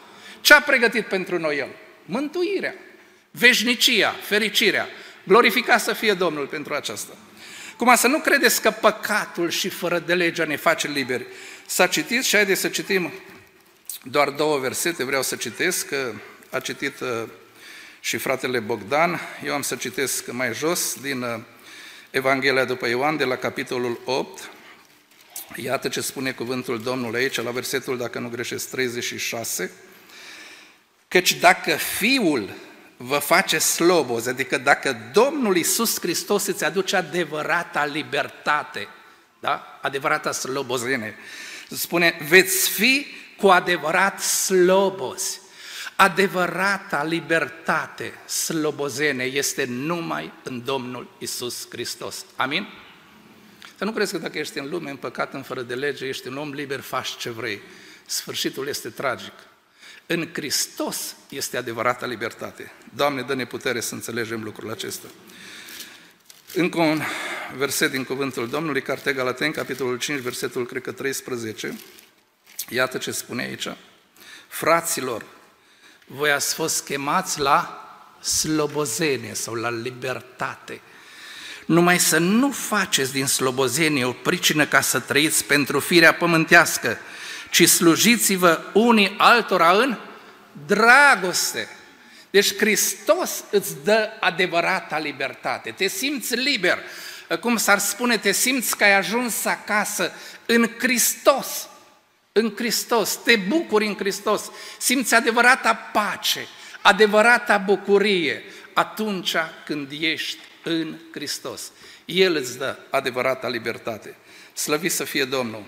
Ce 0.41 0.55
a 0.55 0.61
pregătit 0.61 1.07
pentru 1.07 1.39
noi 1.39 1.59
El? 1.59 1.69
Mântuirea, 2.05 2.75
veșnicia, 3.31 4.15
fericirea. 4.23 4.89
Glorificat 5.25 5.81
să 5.81 5.93
fie 5.93 6.13
Domnul 6.13 6.47
pentru 6.47 6.75
aceasta. 6.75 7.13
Cum 7.77 7.95
să 7.97 8.07
nu 8.07 8.19
credeți 8.19 8.63
că 8.63 8.71
păcatul 8.71 9.51
și 9.51 9.69
fără 9.69 9.99
de 9.99 10.15
legea 10.15 10.45
ne 10.45 10.57
face 10.57 10.89
liberi. 10.89 11.27
S-a 11.67 11.87
citit 11.87 12.25
și 12.25 12.35
haideți 12.35 12.61
să 12.61 12.69
citim 12.69 13.13
doar 14.03 14.31
două 14.31 14.59
versete, 14.59 15.05
vreau 15.05 15.23
să 15.23 15.37
citesc, 15.37 15.87
că 15.87 16.13
a 16.51 16.61
citit 16.61 17.01
uh, 17.01 17.23
și 18.01 18.17
fratele 18.17 18.59
Bogdan. 18.59 19.21
Eu 19.45 19.55
am 19.55 19.63
să 19.63 19.77
citesc 19.77 20.33
mai 20.33 20.55
jos 20.55 20.97
din 21.01 21.23
uh, 21.23 21.41
Evanghelia 22.11 22.65
după 22.65 22.89
Ioan, 22.89 23.17
de 23.17 23.25
la 23.25 23.37
capitolul 23.37 24.01
8. 24.05 24.51
Iată 25.55 25.89
ce 25.89 26.01
spune 26.01 26.33
cuvântul 26.33 26.83
Domnului 26.83 27.21
aici, 27.21 27.41
la 27.41 27.51
versetul, 27.51 27.97
dacă 27.97 28.19
nu 28.19 28.29
greșesc, 28.29 28.71
36. 28.71 29.71
Căci 31.09 31.35
dacă 31.35 31.77
Fiul 31.77 32.55
vă 32.97 33.19
face 33.19 33.59
sloboz, 33.59 34.27
adică 34.27 34.59
dacă 34.59 34.97
Domnul 35.13 35.57
Iisus 35.57 36.01
Hristos 36.01 36.47
îți 36.47 36.65
aduce 36.65 36.97
adevărata 36.97 37.85
libertate, 37.85 38.89
da? 39.41 39.79
adevărata 39.83 40.33
slobozenie, 40.33 41.17
spune, 41.71 42.19
veți 42.29 42.69
fi 42.69 43.07
cu 43.41 43.47
adevărat 43.47 44.21
slobozi. 44.21 45.41
Adevărata 45.97 47.05
libertate 47.05 48.13
slobozene 48.27 49.25
este 49.25 49.65
numai 49.65 50.33
în 50.43 50.65
Domnul 50.65 51.11
Isus 51.19 51.67
Hristos. 51.71 52.25
Amin? 52.37 52.67
Să 53.77 53.85
nu 53.85 53.93
crezi 53.93 54.13
că 54.13 54.19
dacă 54.19 54.39
ești 54.39 54.59
în 54.59 54.69
lume, 54.69 54.91
în 54.91 54.97
păcat, 54.97 55.35
în 55.35 55.43
fără 55.43 55.63
de 55.63 55.75
lege, 55.75 56.07
ești 56.07 56.29
un 56.29 56.37
om 56.37 56.53
liber, 56.53 56.81
faci 56.81 57.17
ce 57.17 57.31
vrei. 57.31 57.61
Sfârșitul 58.07 58.69
este 58.69 58.89
tragic. 58.89 59.33
În 60.07 60.29
Hristos 60.33 61.17
este 61.29 61.57
adevărata 61.57 62.07
libertate. 62.07 62.73
Doamne, 62.95 63.23
dă-ne 63.23 63.45
putere 63.45 63.81
să 63.81 63.95
înțelegem 63.95 64.43
lucrul 64.43 64.71
acesta. 64.71 65.07
Încă 66.55 66.81
un 66.81 67.01
verset 67.57 67.91
din 67.91 68.05
cuvântul 68.05 68.49
Domnului, 68.49 68.83
Cartea 68.83 69.13
Galateni, 69.13 69.53
capitolul 69.53 69.99
5, 69.99 70.21
versetul, 70.21 70.67
cred 70.67 70.83
că 70.83 70.93
13. 70.93 71.79
Iată 72.69 72.99
ce 72.99 73.11
spune 73.11 73.43
aici. 73.43 73.69
Fraților, 74.49 75.25
voi 76.07 76.31
ați 76.31 76.55
fost 76.55 76.85
chemați 76.85 77.41
la 77.41 77.85
slobozenie 78.21 79.35
sau 79.35 79.55
la 79.55 79.71
libertate. 79.71 80.81
Numai 81.67 81.99
să 81.99 82.19
nu 82.19 82.51
faceți 82.51 83.13
din 83.13 83.27
slobozenie 83.27 84.05
o 84.05 84.13
pricină 84.13 84.67
ca 84.67 84.81
să 84.81 85.01
trăiți 85.01 85.45
pentru 85.45 85.81
firea 85.81 86.15
pământească, 86.15 86.99
ci 87.51 87.69
slujiți-vă 87.69 88.61
unii 88.73 89.15
altora 89.19 89.73
în 89.73 89.97
dragoste. 90.67 91.69
Deci 92.31 92.57
Hristos 92.57 93.45
îți 93.51 93.85
dă 93.85 94.09
adevărata 94.21 94.99
libertate. 94.99 95.71
Te 95.71 95.87
simți 95.87 96.35
liber. 96.35 96.79
Cum 97.41 97.57
s-ar 97.57 97.79
spune, 97.79 98.19
te 98.19 98.33
simți 98.33 98.77
că 98.77 98.85
ai 98.85 98.97
ajuns 98.97 99.45
acasă 99.45 100.13
în 100.47 100.71
Hristos 100.79 101.69
în 102.33 102.53
Hristos, 102.57 103.17
te 103.25 103.37
bucuri 103.37 103.87
în 103.87 103.97
Hristos, 103.97 104.51
simți 104.79 105.15
adevărata 105.15 105.75
pace, 105.75 106.47
adevărata 106.83 107.59
bucurie 107.59 108.43
atunci 108.73 109.37
când 109.65 109.93
ești 110.01 110.39
în 110.63 110.99
Hristos. 111.13 111.73
El 112.05 112.37
îți 112.37 112.59
dă 112.59 112.79
adevărata 112.91 113.49
libertate. 113.49 114.17
Slăvit 114.53 114.93
să 114.93 115.05
fie 115.05 115.25
Domnul! 115.25 115.65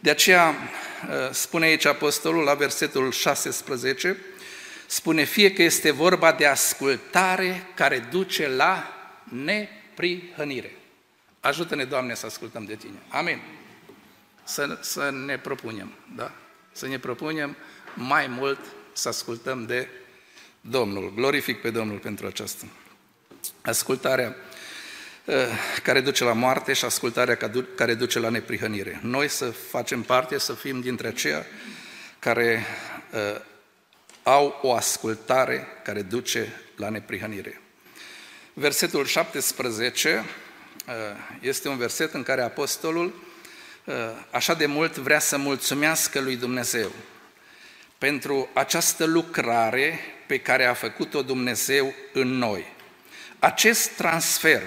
De 0.00 0.10
aceea 0.10 0.48
uh, 0.48 1.30
spune 1.30 1.64
aici 1.64 1.84
apostolul 1.84 2.44
la 2.44 2.54
versetul 2.54 3.12
16, 3.12 4.16
spune 4.86 5.24
fie 5.24 5.52
că 5.52 5.62
este 5.62 5.90
vorba 5.90 6.32
de 6.32 6.46
ascultare 6.46 7.66
care 7.74 8.08
duce 8.10 8.48
la 8.48 8.94
neprihănire. 9.24 10.76
Ajută-ne, 11.40 11.84
Doamne, 11.84 12.14
să 12.14 12.26
ascultăm 12.26 12.64
de 12.64 12.74
Tine. 12.74 12.98
Amin 13.08 13.40
să, 14.44 14.78
să 14.80 15.10
ne 15.10 15.38
propunem, 15.38 15.92
da? 16.16 16.32
Să 16.72 16.86
ne 16.86 16.98
propunem 16.98 17.56
mai 17.94 18.26
mult 18.26 18.58
să 18.92 19.08
ascultăm 19.08 19.66
de 19.66 19.88
Domnul. 20.60 21.12
Glorific 21.14 21.60
pe 21.60 21.70
Domnul 21.70 21.98
pentru 21.98 22.26
aceasta. 22.26 22.64
Ascultarea 23.62 24.36
uh, 25.24 25.34
care 25.82 26.00
duce 26.00 26.24
la 26.24 26.32
moarte 26.32 26.72
și 26.72 26.84
ascultarea 26.84 27.36
care 27.74 27.94
duce 27.94 28.18
la 28.18 28.28
neprihănire. 28.28 29.00
Noi 29.02 29.28
să 29.28 29.50
facem 29.50 30.02
parte, 30.02 30.38
să 30.38 30.52
fim 30.52 30.80
dintre 30.80 31.08
aceia 31.08 31.46
care 32.18 32.64
uh, 33.12 33.40
au 34.22 34.58
o 34.62 34.74
ascultare 34.74 35.66
care 35.84 36.02
duce 36.02 36.52
la 36.76 36.88
neprihănire. 36.88 37.60
Versetul 38.52 39.04
17 39.04 40.24
uh, 40.86 40.94
este 41.40 41.68
un 41.68 41.76
verset 41.76 42.12
în 42.12 42.22
care 42.22 42.42
apostolul 42.42 43.06
Uh, 43.06 43.31
așa 44.30 44.54
de 44.54 44.66
mult 44.66 44.96
vrea 44.96 45.18
să 45.18 45.36
mulțumească 45.36 46.20
lui 46.20 46.36
Dumnezeu 46.36 46.92
pentru 47.98 48.48
această 48.52 49.04
lucrare 49.04 50.00
pe 50.26 50.38
care 50.38 50.64
a 50.64 50.74
făcut-o 50.74 51.22
Dumnezeu 51.22 51.94
în 52.12 52.28
noi. 52.28 52.72
Acest 53.38 53.90
transfer 53.90 54.62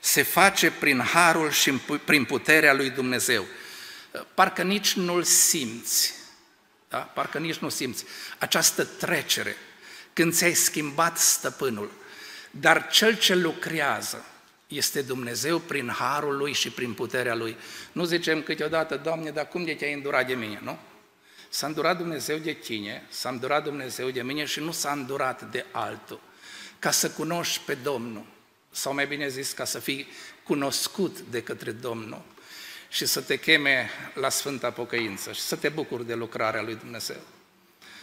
se 0.00 0.22
face 0.22 0.70
prin 0.70 1.00
harul 1.00 1.50
și 1.50 1.72
prin 2.04 2.24
puterea 2.24 2.72
lui 2.72 2.90
Dumnezeu. 2.90 3.44
Parcă 4.34 4.62
nici 4.62 4.94
nu-l 4.94 5.22
simți, 5.22 6.14
da? 6.88 6.98
parcă 6.98 7.38
nici 7.38 7.56
nu 7.56 7.68
simți 7.68 8.04
această 8.38 8.84
trecere 8.84 9.56
când 10.12 10.34
ți-ai 10.34 10.54
schimbat 10.54 11.18
stăpânul. 11.18 11.92
Dar 12.50 12.88
cel 12.88 13.18
ce 13.18 13.34
lucrează 13.34 14.24
este 14.76 15.02
Dumnezeu 15.02 15.58
prin 15.58 15.88
harul 15.88 16.36
lui 16.36 16.52
și 16.52 16.70
prin 16.70 16.94
puterea 16.94 17.34
lui. 17.34 17.56
Nu 17.92 18.04
zicem 18.04 18.42
câteodată, 18.42 18.96
Doamne, 18.96 19.30
dar 19.30 19.48
cum 19.48 19.64
de 19.64 19.74
te-ai 19.74 19.92
îndurat 19.92 20.26
de 20.26 20.34
mine, 20.34 20.60
nu? 20.62 20.78
S-a 21.48 21.66
îndurat 21.66 21.96
Dumnezeu 21.96 22.36
de 22.36 22.52
tine, 22.52 23.06
s-a 23.08 23.28
îndurat 23.28 23.62
Dumnezeu 23.62 24.10
de 24.10 24.22
mine 24.22 24.44
și 24.44 24.60
nu 24.60 24.72
s-a 24.72 24.92
îndurat 24.92 25.50
de 25.50 25.64
altul. 25.70 26.20
Ca 26.78 26.90
să 26.90 27.10
cunoști 27.10 27.60
pe 27.64 27.74
Domnul, 27.74 28.24
sau 28.70 28.94
mai 28.94 29.06
bine 29.06 29.28
zis, 29.28 29.52
ca 29.52 29.64
să 29.64 29.78
fii 29.78 30.08
cunoscut 30.42 31.20
de 31.20 31.42
către 31.42 31.70
Domnul 31.70 32.22
și 32.88 33.06
să 33.06 33.20
te 33.20 33.38
cheme 33.38 33.90
la 34.14 34.28
Sfânta 34.28 34.70
Pocăință 34.70 35.32
și 35.32 35.40
să 35.40 35.56
te 35.56 35.68
bucuri 35.68 36.06
de 36.06 36.14
lucrarea 36.14 36.62
lui 36.62 36.74
Dumnezeu. 36.74 37.20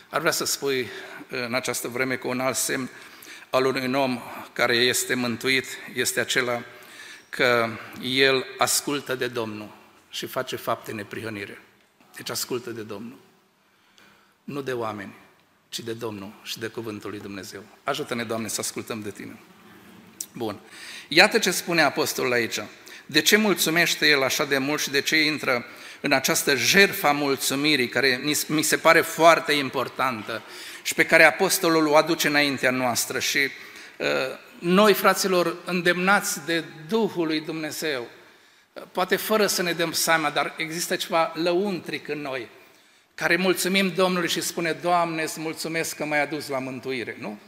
Ar 0.10 0.20
vrea 0.20 0.32
să 0.32 0.46
spui 0.46 0.90
în 1.30 1.54
această 1.54 1.88
vreme 1.88 2.16
că 2.16 2.28
un 2.28 2.40
alt 2.40 2.56
semn 2.56 2.90
al 3.52 3.66
unui 3.66 3.94
om 3.94 4.22
care 4.54 4.76
este 4.76 5.14
mântuit 5.14 5.66
este 5.94 6.20
acela 6.20 6.62
că 7.30 7.70
el 8.02 8.46
ascultă 8.58 9.16
de 9.16 9.28
Domnul 9.28 9.76
și 10.10 10.26
face 10.26 10.56
fapte 10.56 10.92
neprihănire. 10.92 11.62
Deci 12.16 12.30
ascultă 12.30 12.70
de 12.70 12.82
Domnul. 12.82 13.18
Nu 14.44 14.62
de 14.62 14.74
oameni, 14.74 15.16
ci 15.70 15.80
de 15.80 15.94
Domnul 15.94 16.34
și 16.44 16.60
de 16.60 16.68
Cuvântul 16.68 17.10
lui 17.10 17.20
Dumnezeu. 17.20 17.64
Ajută-ne, 17.84 18.24
Doamne, 18.24 18.48
să 18.48 18.60
ascultăm 18.60 19.02
de 19.02 19.12
Tine. 19.12 19.40
Bun. 20.34 20.60
Iată 21.08 21.40
ce 21.40 21.52
spune 21.52 21.82
apostolul 21.82 22.32
aici. 22.32 22.60
De 23.06 23.22
ce 23.22 23.36
mulțumește 23.36 24.08
el 24.08 24.24
așa 24.24 24.46
de 24.46 24.58
mult 24.58 24.82
și 24.82 24.90
de 24.90 25.02
ce 25.02 25.24
intră 25.24 25.66
în 26.02 26.12
această 26.12 26.56
jertfa 26.56 27.12
mulțumirii, 27.12 27.90
care 27.90 28.22
mi 28.48 28.62
se 28.62 28.78
pare 28.78 29.02
foarte 29.02 29.52
importantă 29.52 30.42
și 30.82 30.94
pe 30.94 31.06
care 31.06 31.24
apostolul 31.24 31.88
o 31.88 31.96
aduce 31.96 32.28
înaintea 32.28 32.72
noastră. 32.72 33.20
Și 33.20 33.38
uh, 33.38 34.08
noi, 34.60 34.94
fraților, 34.94 35.56
îndemnați 35.66 36.46
de 36.46 36.64
Duhul 36.88 37.28
lui 37.28 37.40
Dumnezeu, 37.42 38.08
uh, 38.74 38.84
poate 38.92 39.16
fără 39.16 39.48
să 39.48 39.62
ne 39.62 39.72
dăm 39.72 39.92
seama, 39.92 40.30
dar 40.30 40.54
există 40.58 40.96
ceva 40.96 41.32
lăuntric 41.36 42.08
în 42.08 42.22
noi, 42.22 42.48
care 43.16 43.36
mulțumim 43.36 43.94
Domnului 43.96 44.30
și 44.30 44.42
spune, 44.42 44.72
Doamne, 44.72 45.22
îți 45.22 45.40
mulțumesc 45.40 45.96
că 45.96 46.06
m-ai 46.06 46.22
adus 46.22 46.48
la 46.48 46.60
mântuire, 46.60 47.18
nu? 47.20 47.40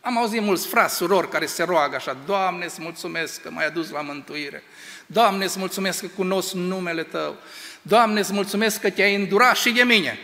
Am 0.00 0.18
auzit 0.18 0.42
mulți 0.42 0.66
frați, 0.66 0.96
surori 0.96 1.30
care 1.30 1.46
se 1.46 1.62
roagă 1.62 1.96
așa, 1.96 2.16
Doamne, 2.26 2.64
îți 2.64 2.82
mulțumesc 2.82 3.42
că 3.42 3.50
m-ai 3.50 3.66
adus 3.66 3.90
la 3.90 4.00
mântuire. 4.00 4.62
Doamne, 5.06 5.44
îți 5.44 5.58
mulțumesc 5.58 6.00
că 6.00 6.06
cunosc 6.06 6.52
numele 6.52 7.02
Tău. 7.02 7.36
Doamne, 7.82 8.20
îți 8.20 8.32
mulțumesc 8.32 8.80
că 8.80 8.90
te-ai 8.90 9.14
îndurat 9.14 9.56
și 9.56 9.70
de 9.70 9.82
mine. 9.82 10.18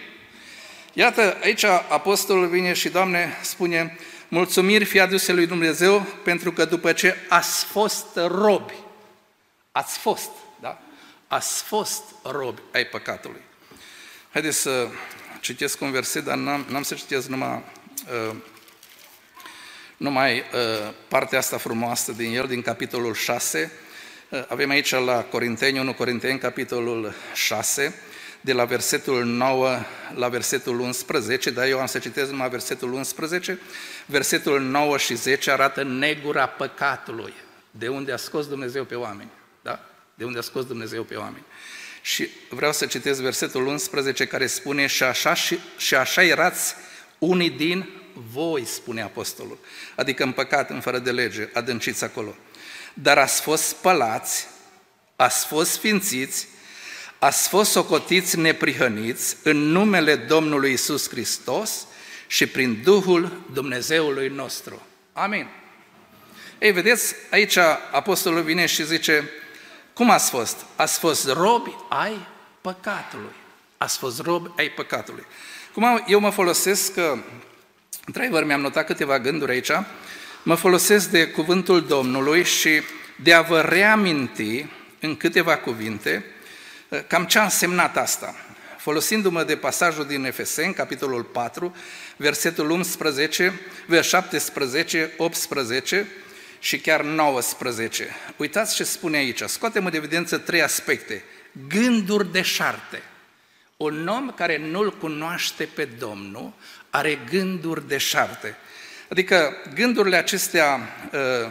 Iată, 0.96 1.36
aici 1.42 1.64
apostolul 1.64 2.48
vine 2.48 2.72
și, 2.72 2.88
Doamne, 2.88 3.38
spune, 3.42 3.96
mulțumiri 4.28 4.84
fi 4.84 5.00
aduse 5.00 5.32
lui 5.32 5.46
Dumnezeu 5.46 6.00
pentru 6.00 6.52
că 6.52 6.64
după 6.64 6.92
ce 6.92 7.16
ați 7.28 7.64
fost 7.64 8.06
robi, 8.14 8.74
ați 9.72 9.98
fost, 9.98 10.30
da? 10.60 10.80
Ați 11.26 11.62
fost 11.62 12.02
robi 12.22 12.60
ai 12.72 12.86
păcatului. 12.86 13.40
Haideți 14.32 14.58
să 14.58 14.88
citesc 15.40 15.80
un 15.80 15.90
verset, 15.90 16.24
dar 16.24 16.36
n-am, 16.36 16.66
n-am 16.68 16.82
să 16.82 16.94
citesc 16.94 17.28
numai, 17.28 17.62
uh, 18.28 18.36
numai 19.96 20.38
uh, 20.38 20.92
partea 21.08 21.38
asta 21.38 21.56
frumoasă 21.56 22.12
din 22.12 22.34
el, 22.34 22.46
din 22.46 22.62
capitolul 22.62 23.14
6, 23.14 23.72
avem 24.48 24.70
aici 24.70 24.90
la 24.90 25.22
Corinteni, 25.22 25.78
1 25.78 25.94
Corinteni, 25.94 26.38
capitolul 26.38 27.14
6, 27.34 27.94
de 28.44 28.52
la 28.52 28.64
versetul 28.64 29.24
9 29.24 29.78
la 30.14 30.28
versetul 30.28 30.80
11, 30.80 31.50
dar 31.50 31.66
eu 31.66 31.80
am 31.80 31.86
să 31.86 31.98
citesc 31.98 32.30
numai 32.30 32.48
versetul 32.48 32.92
11. 32.92 33.58
Versetul 34.06 34.60
9 34.60 34.98
și 34.98 35.14
10 35.14 35.50
arată 35.50 35.82
negura 35.82 36.46
păcatului, 36.46 37.32
de 37.70 37.88
unde 37.88 38.12
a 38.12 38.16
scos 38.16 38.46
Dumnezeu 38.46 38.84
pe 38.84 38.94
oameni. 38.94 39.30
Da? 39.62 39.80
De 40.14 40.24
unde 40.24 40.38
a 40.38 40.42
scos 40.42 40.66
Dumnezeu 40.66 41.02
pe 41.02 41.14
oameni. 41.14 41.44
Și 42.02 42.28
vreau 42.48 42.72
să 42.72 42.86
citesc 42.86 43.20
versetul 43.20 43.66
11 43.66 44.26
care 44.26 44.46
spune 44.46 44.86
și 44.86 45.02
așa, 45.02 45.34
și, 45.34 45.58
și 45.76 45.94
așa 45.94 46.22
erați 46.22 46.74
unii 47.18 47.50
din 47.50 47.88
voi, 48.32 48.64
spune 48.64 49.02
apostolul, 49.02 49.58
adică 49.94 50.22
în 50.22 50.32
păcat, 50.32 50.70
în 50.70 50.80
fără 50.80 50.98
de 50.98 51.10
lege, 51.10 51.48
adânciți 51.52 52.04
acolo 52.04 52.34
dar 52.94 53.18
ați 53.18 53.40
fost 53.40 53.62
spălați, 53.62 54.46
ați 55.16 55.46
fost 55.46 55.70
sfințiți, 55.70 56.48
ați 57.24 57.48
fost 57.48 57.70
socotiți 57.70 58.38
neprihăniți 58.38 59.36
în 59.42 59.56
numele 59.56 60.16
Domnului 60.16 60.72
Isus 60.72 61.08
Hristos 61.08 61.86
și 62.26 62.46
prin 62.46 62.80
Duhul 62.82 63.40
Dumnezeului 63.52 64.28
nostru. 64.28 64.82
Amin. 65.12 65.46
Ei, 66.58 66.72
vedeți, 66.72 67.14
aici 67.30 67.56
apostolul 67.92 68.42
vine 68.42 68.66
și 68.66 68.84
zice, 68.84 69.30
cum 69.92 70.10
ați 70.10 70.30
fost? 70.30 70.56
Ați 70.76 70.98
fost 70.98 71.32
robi 71.32 71.76
ai 71.88 72.26
păcatului. 72.60 73.32
Ați 73.76 73.98
fost 73.98 74.20
robi 74.20 74.50
ai 74.56 74.68
păcatului. 74.68 75.24
Cum 75.72 76.04
eu 76.06 76.20
mă 76.20 76.30
folosesc, 76.30 76.92
într-adevăr 78.06 78.44
mi-am 78.44 78.60
notat 78.60 78.86
câteva 78.86 79.18
gânduri 79.18 79.52
aici, 79.52 79.70
mă 80.42 80.54
folosesc 80.54 81.10
de 81.10 81.28
cuvântul 81.28 81.86
Domnului 81.86 82.44
și 82.44 82.82
de 83.22 83.32
a 83.32 83.42
vă 83.42 83.60
reaminti 83.60 84.66
în 85.00 85.16
câteva 85.16 85.56
cuvinte 85.56 86.24
uh, 86.26 86.33
cam 87.02 87.24
ce 87.24 87.38
a 87.38 87.42
însemnat 87.42 87.96
asta. 87.96 88.34
Folosindu-mă 88.78 89.44
de 89.44 89.56
pasajul 89.56 90.06
din 90.06 90.24
Efeseni, 90.24 90.74
capitolul 90.74 91.22
4, 91.22 91.76
versetul 92.16 92.70
11, 92.70 93.60
vers 93.86 94.08
17, 94.08 95.12
18 95.16 96.06
și 96.58 96.78
chiar 96.78 97.02
19. 97.02 98.08
Uitați 98.36 98.74
ce 98.74 98.84
spune 98.84 99.16
aici. 99.16 99.42
Scoatem 99.42 99.86
în 99.86 99.94
evidență 99.94 100.38
trei 100.38 100.62
aspecte. 100.62 101.24
Gânduri 101.68 102.32
de 102.32 102.42
șarte. 102.42 103.02
Un 103.76 104.08
om 104.08 104.30
care 104.30 104.58
nu-L 104.58 104.96
cunoaște 104.98 105.64
pe 105.64 105.84
Domnul 105.84 106.52
are 106.90 107.18
gânduri 107.30 107.88
de 107.88 107.98
șarte. 107.98 108.56
Adică 109.08 109.56
gândurile 109.74 110.16
acestea 110.16 110.80
uh, 111.12 111.50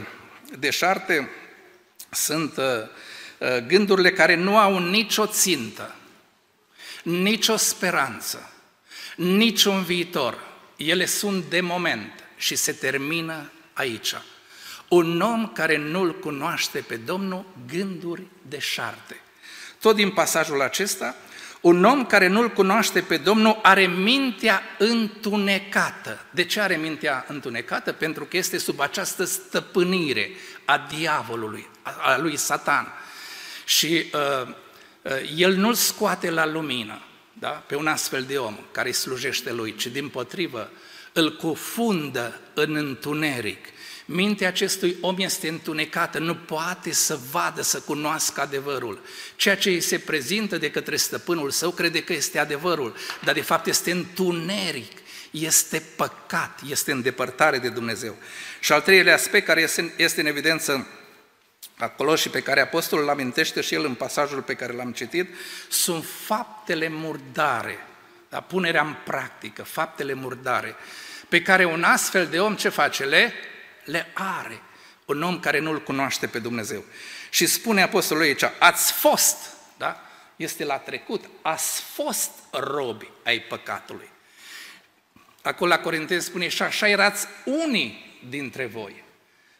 deșarte 0.60 1.30
sunt 2.10 2.58
uh, 2.58 2.64
uh, 2.64 2.88
gândurile 3.68 4.12
care 4.12 4.36
nu 4.36 4.58
au 4.58 4.80
nicio 4.90 5.26
țintă, 5.26 5.96
nicio 7.04 7.56
speranță, 7.56 8.52
niciun 9.16 9.84
viitor. 9.84 10.38
Ele 10.76 11.06
sunt 11.06 11.44
de 11.44 11.62
moment 11.62 12.24
și 12.38 12.56
se 12.56 12.72
termină 12.72 13.52
aici. 13.74 14.16
Un 14.88 15.22
om 15.22 15.48
care 15.48 15.78
nu-L 15.78 16.20
cunoaște 16.20 16.80
pe 16.80 16.96
Domnul, 16.96 17.46
gânduri 17.68 18.22
deșarte. 18.48 19.22
Tot 19.80 19.96
din 19.96 20.10
pasajul 20.10 20.62
acesta, 20.62 21.16
un 21.62 21.84
om 21.84 22.06
care 22.06 22.28
nu-L 22.28 22.50
cunoaște 22.50 23.02
pe 23.02 23.18
Domnul 23.18 23.60
are 23.64 23.88
mintea 23.88 24.62
întunecată. 24.78 26.26
De 26.32 26.46
ce 26.46 26.62
are 26.62 26.76
mintea 26.76 27.26
întunecată? 27.28 27.92
Pentru 27.92 28.26
că 28.26 28.38
este 28.38 28.58
sub 28.58 28.80
această 28.80 29.24
stăpânire 29.24 30.32
a 30.66 30.88
diavolului, 30.98 31.70
a 31.82 32.18
lui 32.18 32.38
Satan. 32.38 32.94
Și 33.66 34.06
uh, 34.14 34.54
uh, 35.02 35.12
el 35.38 35.54
nu-l 35.54 35.74
scoate 35.74 36.30
la 36.30 36.46
lumină, 36.46 37.02
da? 37.34 37.50
pe 37.50 37.76
un 37.76 37.88
astfel 37.88 38.24
de 38.24 38.38
om 38.38 38.58
care 38.72 38.88
îi 38.88 38.94
slujește 38.94 39.52
lui, 39.52 39.76
ci 39.76 39.88
din 39.88 40.10
potrivă 40.10 40.70
îl 41.14 41.36
cufundă 41.36 42.40
în 42.54 42.76
întuneric 42.76 43.66
Mintea 44.06 44.48
acestui 44.48 44.98
om 45.02 45.16
este 45.20 45.48
întunecată, 45.48 46.20
nu 46.20 46.36
poate 46.36 46.92
să 46.92 47.20
vadă, 47.32 47.62
să 47.62 47.80
cunoască 47.80 48.42
adevărul. 48.42 49.02
Ceea 49.36 49.56
ce 49.56 49.70
îi 49.70 49.82
se 49.82 50.00
prezintă 50.00 50.58
de 50.58 50.72
către 50.72 50.96
stăpânul 50.96 51.52
său 51.52 51.72
crede 51.72 52.04
că 52.04 52.14
este 52.14 52.40
adevărul, 52.40 52.96
dar 53.24 53.34
de 53.34 53.42
fapt 53.42 53.68
este 53.68 53.92
întuneric, 53.92 54.92
este 55.32 55.84
păcat, 55.96 56.60
este 56.70 56.92
îndepărtare 56.92 57.58
de 57.58 57.70
Dumnezeu. 57.70 58.16
Și 58.60 58.72
al 58.72 58.82
treilea 58.82 59.14
aspect 59.14 59.46
care 59.46 59.70
este 59.98 60.22
în 60.22 60.28
evidență 60.28 60.88
acolo 61.78 62.16
și 62.16 62.30
pe 62.30 62.42
care 62.42 62.62
apostolul 62.62 63.04
îl 63.04 63.10
amintește 63.10 63.62
și 63.62 63.74
el 63.74 63.86
în 63.86 63.94
pasajul 63.96 64.42
pe 64.42 64.56
care 64.56 64.74
l-am 64.74 64.92
citit, 64.92 65.36
sunt 65.70 66.06
faptele 66.26 66.88
murdare, 66.88 67.88
da? 68.30 68.42
punerea 68.42 68.82
în 68.82 68.96
practică, 69.04 69.64
faptele 69.64 70.14
murdare, 70.14 70.76
pe 71.30 71.42
care 71.42 71.66
un 71.66 71.84
astfel 71.84 72.28
de 72.28 72.40
om 72.40 72.56
ce 72.56 72.70
face? 72.70 73.04
Le 73.04 73.34
le 73.84 74.12
are 74.14 74.62
un 75.06 75.22
om 75.22 75.40
care 75.40 75.60
nu-L 75.60 75.84
cunoaște 75.84 76.28
pe 76.28 76.40
Dumnezeu. 76.40 76.84
Și 77.30 77.46
spune 77.46 77.82
apostolul 77.82 78.24
aici, 78.24 78.44
ați 78.60 78.92
fost, 78.92 79.38
da? 79.78 80.02
Este 80.36 80.64
la 80.64 80.78
trecut, 80.78 81.30
ați 81.42 81.82
fost 81.82 82.32
robi 82.52 83.10
ai 83.24 83.40
păcatului. 83.40 84.10
Acolo 85.42 85.70
la 85.70 85.80
Corinteni 85.80 86.22
spune, 86.22 86.48
și 86.48 86.62
așa 86.62 86.88
erați 86.88 87.28
unii 87.46 88.20
dintre 88.30 88.66
voi. 88.66 89.04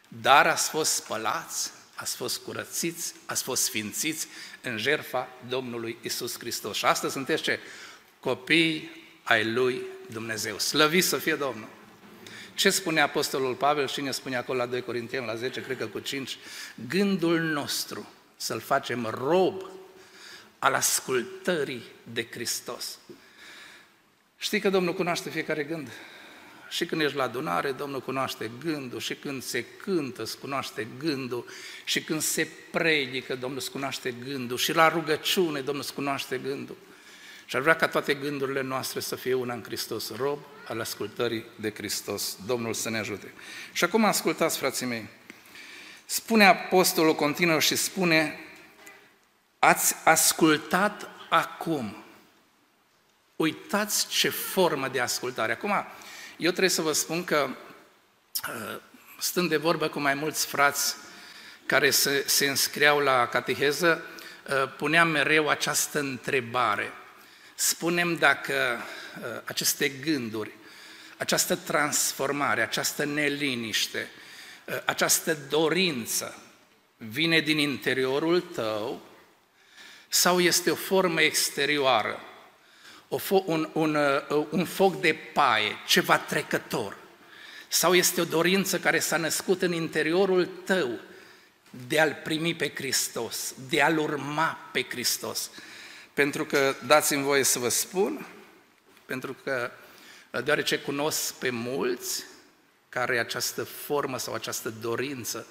dar 0.08 0.46
ați 0.46 0.68
fost 0.68 0.94
spălați, 0.94 1.72
ați 1.94 2.16
fost 2.16 2.38
curățiți, 2.38 3.14
ați 3.26 3.42
fost 3.42 3.62
sfințiți 3.62 4.26
în 4.62 4.78
jertfa 4.78 5.28
Domnului 5.48 5.98
Isus 6.02 6.38
Hristos. 6.38 6.76
Și 6.76 6.84
astăzi 6.84 7.12
sunteți 7.12 7.42
ce? 7.42 7.58
Copii 8.20 8.90
ai 9.22 9.52
Lui 9.52 9.82
Dumnezeu. 10.10 10.58
Slăvit 10.58 11.04
să 11.04 11.16
fie 11.16 11.34
Domnul! 11.34 11.68
Ce 12.54 12.70
spune 12.70 13.00
Apostolul 13.00 13.54
Pavel 13.54 13.88
și 13.88 14.00
ne 14.00 14.10
spune 14.10 14.36
acolo 14.36 14.58
la 14.58 14.66
2 14.66 14.82
Corinteni, 14.82 15.26
la 15.26 15.34
10, 15.34 15.60
cred 15.60 15.76
că 15.76 15.86
cu 15.86 15.98
5? 15.98 16.38
Gândul 16.88 17.40
nostru 17.40 18.08
să-l 18.36 18.60
facem 18.60 19.06
rob 19.06 19.62
al 20.58 20.74
ascultării 20.74 21.82
de 22.12 22.26
Hristos. 22.30 22.98
Știi 24.36 24.60
că 24.60 24.70
Domnul 24.70 24.94
cunoaște 24.94 25.30
fiecare 25.30 25.64
gând? 25.64 25.88
Și 26.74 26.86
când 26.86 27.00
ești 27.00 27.16
la 27.16 27.22
adunare, 27.22 27.72
Domnul 27.72 28.00
cunoaște 28.00 28.50
gândul, 28.64 29.00
și 29.00 29.14
când 29.14 29.42
se 29.42 29.64
cântă, 29.64 30.22
îți 30.22 30.38
cunoaște 30.38 30.86
gândul, 30.98 31.46
și 31.84 32.02
când 32.02 32.22
se 32.22 32.48
predică, 32.70 33.36
Domnul 33.36 33.58
îți 33.58 33.70
cunoaște 33.70 34.14
gândul, 34.24 34.56
și 34.56 34.72
la 34.72 34.88
rugăciune, 34.88 35.60
Domnul 35.60 35.82
îți 35.82 35.94
cunoaște 35.94 36.38
gândul. 36.38 36.76
Și 37.46 37.56
ar 37.56 37.62
vrea 37.62 37.76
ca 37.76 37.88
toate 37.88 38.14
gândurile 38.14 38.62
noastre 38.62 39.00
să 39.00 39.16
fie 39.16 39.34
una 39.34 39.54
în 39.54 39.62
Hristos, 39.62 40.16
rob 40.16 40.38
al 40.68 40.80
ascultării 40.80 41.44
de 41.56 41.72
Hristos. 41.76 42.36
Domnul 42.46 42.74
să 42.74 42.90
ne 42.90 42.98
ajute. 42.98 43.32
Și 43.72 43.84
acum 43.84 44.04
ascultați, 44.04 44.58
frații 44.58 44.86
mei. 44.86 45.08
Spune 46.04 46.44
Apostolul, 46.44 47.14
continuă 47.14 47.60
și 47.60 47.76
spune, 47.76 48.38
ați 49.58 49.94
ascultat 50.04 51.10
acum. 51.28 51.96
Uitați 53.36 54.08
ce 54.08 54.28
formă 54.28 54.88
de 54.88 55.00
ascultare. 55.00 55.52
Acum, 55.52 55.72
eu 56.36 56.50
trebuie 56.50 56.68
să 56.70 56.82
vă 56.82 56.92
spun 56.92 57.24
că, 57.24 57.48
uh, 58.48 58.80
stând 59.18 59.48
de 59.48 59.56
vorbă 59.56 59.88
cu 59.88 60.00
mai 60.00 60.14
mulți 60.14 60.46
frați 60.46 60.96
care 61.66 61.90
se, 61.90 62.24
se 62.26 62.46
înscriau 62.46 62.98
la 62.98 63.26
cateheză, 63.26 64.04
uh, 64.48 64.74
puneam 64.76 65.08
mereu 65.08 65.48
această 65.48 65.98
întrebare. 65.98 66.92
Spunem 67.54 68.16
dacă 68.16 68.78
uh, 69.20 69.40
aceste 69.44 69.88
gânduri, 69.88 70.50
această 71.16 71.56
transformare, 71.56 72.62
această 72.62 73.04
neliniște, 73.04 74.10
această 74.84 75.38
dorință 75.48 76.42
vine 76.96 77.40
din 77.40 77.58
interiorul 77.58 78.40
tău 78.40 79.02
sau 80.08 80.40
este 80.40 80.70
o 80.70 80.74
formă 80.74 81.20
exterioară 81.20 82.20
o 83.08 83.18
fo- 83.18 83.44
un, 83.44 83.70
un, 83.72 83.94
uh, 83.94 84.46
un 84.50 84.64
foc 84.64 85.00
de 85.00 85.16
paie, 85.32 85.76
ceva 85.86 86.18
trecător, 86.18 86.96
sau 87.68 87.94
este 87.94 88.20
o 88.20 88.24
dorință 88.24 88.78
care 88.78 88.98
s-a 88.98 89.16
născut 89.16 89.62
în 89.62 89.72
interiorul 89.72 90.48
tău 90.64 90.90
de 91.86 92.00
a-L 92.00 92.20
primi 92.24 92.54
pe 92.54 92.72
Hristos, 92.74 93.54
de 93.68 93.82
a-L 93.82 93.98
urma 93.98 94.68
pe 94.72 94.86
Hristos. 94.88 95.50
Pentru 96.12 96.44
că, 96.44 96.74
dați-mi 96.86 97.22
voie 97.22 97.42
să 97.42 97.58
vă 97.58 97.68
spun, 97.68 98.26
pentru 99.06 99.36
că, 99.44 99.70
deoarece 100.44 100.78
cunosc 100.78 101.34
pe 101.34 101.50
mulți 101.50 102.24
care 102.88 103.18
această 103.18 103.64
formă 103.64 104.18
sau 104.18 104.34
această 104.34 104.70
dorință 104.80 105.46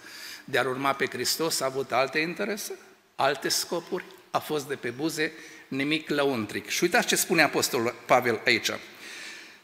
de 0.46 0.58
a 0.58 0.68
urma 0.68 0.94
pe 0.94 1.08
Hristos 1.08 1.60
a 1.60 1.66
avut 1.66 1.92
alte 1.92 2.20
interese, 2.20 2.80
alte 3.16 3.50
scopuri, 3.50 4.06
a 4.32 4.40
fost 4.40 4.68
de 4.68 4.76
pe 4.76 4.90
buze 4.90 5.32
nimic 5.68 6.10
lăuntric. 6.10 6.70
Și 6.70 6.84
uitați 6.84 7.08
ce 7.08 7.16
spune 7.16 7.42
Apostolul 7.42 7.96
Pavel 8.06 8.42
aici. 8.46 8.70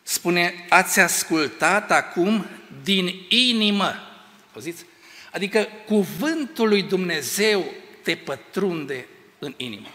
Spune, 0.03 0.65
ați 0.69 0.99
ascultat 0.99 1.91
acum 1.91 2.45
din 2.83 3.25
inimă. 3.29 3.95
Auziți? 4.53 4.85
Adică 5.31 5.67
cuvântul 5.85 6.67
lui 6.67 6.83
Dumnezeu 6.83 7.73
te 8.03 8.15
pătrunde 8.15 9.07
în 9.39 9.53
inimă. 9.57 9.87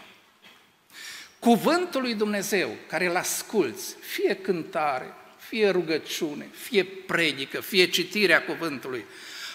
Cuvântul 1.39 2.01
lui 2.01 2.13
Dumnezeu 2.13 2.75
care 2.87 3.05
îl 3.05 3.15
asculți, 3.15 3.95
fie 3.99 4.35
cântare, 4.35 5.13
fie 5.47 5.69
rugăciune, 5.69 6.49
fie 6.51 6.83
predică, 6.83 7.61
fie 7.61 7.85
citirea 7.85 8.43
cuvântului, 8.43 9.05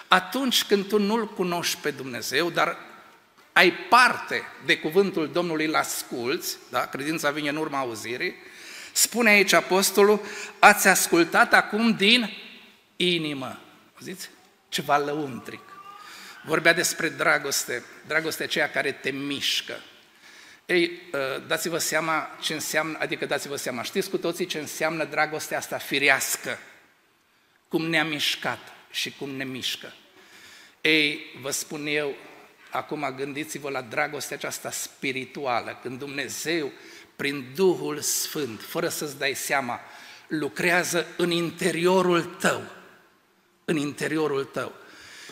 atunci 0.09 0.65
când 0.65 0.89
tu 0.89 0.99
nu-L 0.99 1.29
cunoști 1.29 1.81
pe 1.81 1.91
Dumnezeu, 1.91 2.51
dar 2.51 2.77
ai 3.61 3.73
parte 3.73 4.43
de 4.65 4.79
cuvântul 4.79 5.33
Domnului, 5.33 5.67
îl 5.67 5.75
asculți, 5.75 6.57
da? 6.71 6.87
credința 6.87 7.31
vine 7.31 7.49
în 7.49 7.57
urma 7.57 7.79
auzirii, 7.79 8.35
spune 8.93 9.31
aici 9.31 9.53
apostolul, 9.53 10.21
ați 10.59 10.89
ascultat 10.89 11.55
acum 11.55 11.97
din 11.97 12.31
inimă. 12.97 13.61
Ziți? 13.99 14.31
Ceva 14.69 14.99
lăuntric. 14.99 15.61
Vorbea 16.45 16.73
despre 16.73 17.09
dragoste, 17.09 17.85
dragostea 18.07 18.45
aceea 18.45 18.71
care 18.71 18.93
te 18.93 19.11
mișcă. 19.11 19.81
Ei, 20.67 21.01
ă, 21.13 21.43
dați-vă 21.47 21.79
seama 21.79 22.39
ce 22.41 22.55
înseamnă, 22.55 22.99
adică 23.01 23.27
dați-vă 23.27 23.57
seama, 23.57 23.83
știți 23.83 24.11
cu 24.11 24.19
toții 24.19 24.47
ce 24.47 24.59
înseamnă 24.59 25.05
dragostea 25.05 25.59
asta 25.59 25.79
firească, 25.79 26.59
cum 27.69 27.87
ne-a 27.87 28.05
mișcat 28.05 28.73
și 28.91 29.15
cum 29.19 29.31
ne 29.31 29.45
mișcă. 29.45 29.93
Ei, 30.81 31.21
vă 31.41 31.51
spun 31.51 31.87
eu, 31.87 32.15
Acum 32.71 33.15
gândiți-vă 33.17 33.71
la 33.71 33.81
dragostea 33.81 34.37
aceasta 34.37 34.71
spirituală, 34.71 35.79
când 35.83 35.99
Dumnezeu, 35.99 36.73
prin 37.17 37.53
Duhul 37.55 38.01
Sfânt, 38.01 38.63
fără 38.63 38.89
să-ți 38.89 39.19
dai 39.19 39.35
seama, 39.35 39.81
lucrează 40.27 41.07
în 41.17 41.31
interiorul 41.31 42.25
tău. 42.25 42.63
În 43.65 43.77
interiorul 43.77 44.45
tău. 44.45 44.73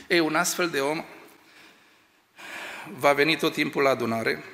Ei, 0.09 0.19
un 0.19 0.35
astfel 0.35 0.69
de 0.69 0.81
om 0.81 1.05
va 2.99 3.13
veni 3.13 3.37
tot 3.37 3.53
timpul 3.53 3.83
la 3.83 3.91
adunare, 3.91 4.45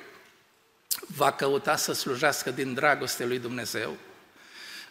va 1.07 1.31
căuta 1.31 1.75
să 1.75 1.93
slujească 1.93 2.51
din 2.51 2.73
dragoste 2.73 3.25
lui 3.25 3.39
Dumnezeu, 3.39 3.97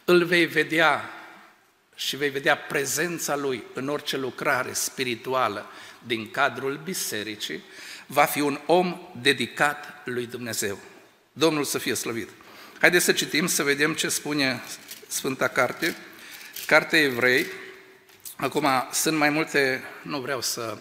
îl 0.04 0.24
vei 0.24 0.46
vedea 0.46 1.11
și 1.94 2.16
vei 2.16 2.30
vedea 2.30 2.57
prezența 2.57 3.37
lui 3.37 3.64
în 3.74 3.88
orice 3.88 4.16
lucrare 4.16 4.72
spirituală 4.72 5.66
din 6.07 6.31
cadrul 6.31 6.81
bisericii, 6.85 7.62
va 8.07 8.25
fi 8.25 8.40
un 8.40 8.61
om 8.67 9.01
dedicat 9.21 10.03
lui 10.05 10.27
Dumnezeu. 10.27 10.79
Domnul 11.33 11.64
să 11.64 11.79
fie 11.79 11.95
slăvit. 11.95 12.29
Haideți 12.81 13.05
să 13.05 13.12
citim, 13.12 13.47
să 13.47 13.62
vedem 13.62 13.93
ce 13.93 14.09
spune 14.09 14.62
Sfânta 15.07 15.49
Carte, 15.49 15.97
Cartea 16.67 16.99
Evrei. 16.99 17.47
Acum, 18.37 18.67
sunt 18.93 19.17
mai 19.17 19.31
multe, 19.31 19.83
nu 20.03 20.21
vreau 20.21 20.40
să 20.40 20.79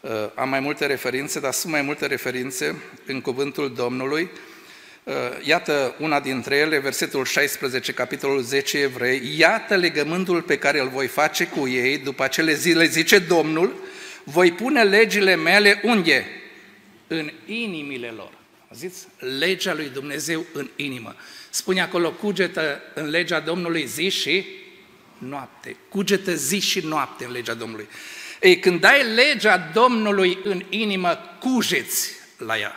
uh, 0.00 0.10
am 0.34 0.48
mai 0.48 0.60
multe 0.60 0.86
referințe, 0.86 1.40
dar 1.40 1.52
sunt 1.52 1.72
mai 1.72 1.82
multe 1.82 2.06
referințe 2.06 2.82
în 3.06 3.20
cuvântul 3.20 3.74
Domnului. 3.74 4.30
Uh, 5.04 5.14
iată 5.42 5.94
una 5.98 6.20
dintre 6.20 6.56
ele, 6.56 6.78
versetul 6.78 7.24
16, 7.24 7.92
capitolul 7.92 8.42
10 8.42 8.78
Evrei. 8.78 9.38
Iată 9.38 9.76
legământul 9.76 10.42
pe 10.42 10.58
care 10.58 10.80
îl 10.80 10.88
voi 10.88 11.06
face 11.06 11.46
cu 11.46 11.68
ei 11.68 11.98
după 11.98 12.22
acele 12.22 12.54
zile, 12.54 12.86
zice 12.86 13.18
Domnul, 13.18 13.74
voi 14.28 14.52
pune 14.52 14.82
legile 14.82 15.34
mele 15.34 15.80
unde? 15.84 16.26
În 17.06 17.32
inimile 17.46 18.08
lor. 18.08 18.32
Ziți? 18.74 19.06
Legea 19.38 19.74
lui 19.74 19.90
Dumnezeu 19.92 20.46
în 20.52 20.68
inimă. 20.76 21.14
Spune 21.50 21.80
acolo, 21.80 22.10
cugetă 22.10 22.82
în 22.94 23.08
legea 23.08 23.40
Domnului 23.40 23.86
zi 23.86 24.08
și 24.08 24.46
noapte. 25.18 25.76
Cugetă 25.88 26.34
zi 26.34 26.58
și 26.58 26.80
noapte 26.80 27.24
în 27.24 27.32
legea 27.32 27.54
Domnului. 27.54 27.88
Ei, 28.40 28.58
când 28.58 28.84
ai 28.84 29.14
legea 29.14 29.70
Domnului 29.74 30.38
în 30.44 30.64
inimă, 30.68 31.36
cugeți 31.40 32.10
la 32.38 32.58
ea. 32.58 32.76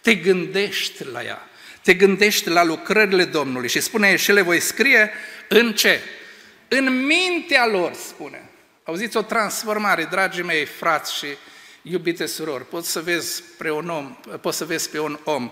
Te 0.00 0.14
gândești 0.14 1.04
la 1.04 1.24
ea. 1.24 1.48
Te 1.82 1.94
gândești 1.94 2.48
la 2.48 2.64
lucrările 2.64 3.24
Domnului 3.24 3.68
și 3.68 3.80
spune 3.80 4.16
și 4.16 4.32
le 4.32 4.40
voi 4.40 4.60
scrie 4.60 5.10
în 5.48 5.72
ce? 5.74 6.00
În 6.68 7.06
mintea 7.06 7.66
lor, 7.66 7.92
spune. 7.94 8.49
Auziți 8.90 9.16
o 9.16 9.22
transformare, 9.22 10.04
dragii 10.04 10.42
mei, 10.42 10.64
frați 10.64 11.16
și 11.16 11.26
iubite 11.82 12.26
surori, 12.26 12.66
poți 12.66 12.90
să 12.90 13.00
vezi 13.00 13.42
pe 13.58 13.70
un 13.70 13.88
om, 13.88 14.16
poți 14.40 14.56
să 14.56 14.64
vezi 14.64 14.90
pe 14.90 15.00
un 15.00 15.18
om, 15.24 15.50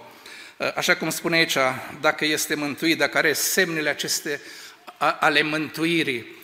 așa 0.74 0.96
cum 0.96 1.10
spune 1.10 1.36
aici, 1.36 1.56
dacă 2.00 2.24
este 2.24 2.54
mântuit, 2.54 2.98
dacă 2.98 3.18
are 3.18 3.32
semnele 3.32 3.88
aceste 3.88 4.40
ale 5.20 5.42
mântuirii, 5.42 6.36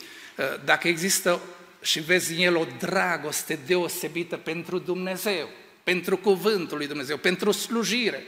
dacă 0.64 0.88
există 0.88 1.40
și 1.82 2.00
vezi 2.00 2.32
în 2.34 2.40
el 2.40 2.56
o 2.56 2.66
dragoste 2.78 3.58
deosebită 3.66 4.36
pentru 4.36 4.78
Dumnezeu, 4.78 5.48
pentru 5.82 6.16
cuvântul 6.16 6.76
lui 6.76 6.86
Dumnezeu, 6.86 7.16
pentru 7.16 7.50
slujire, 7.50 8.22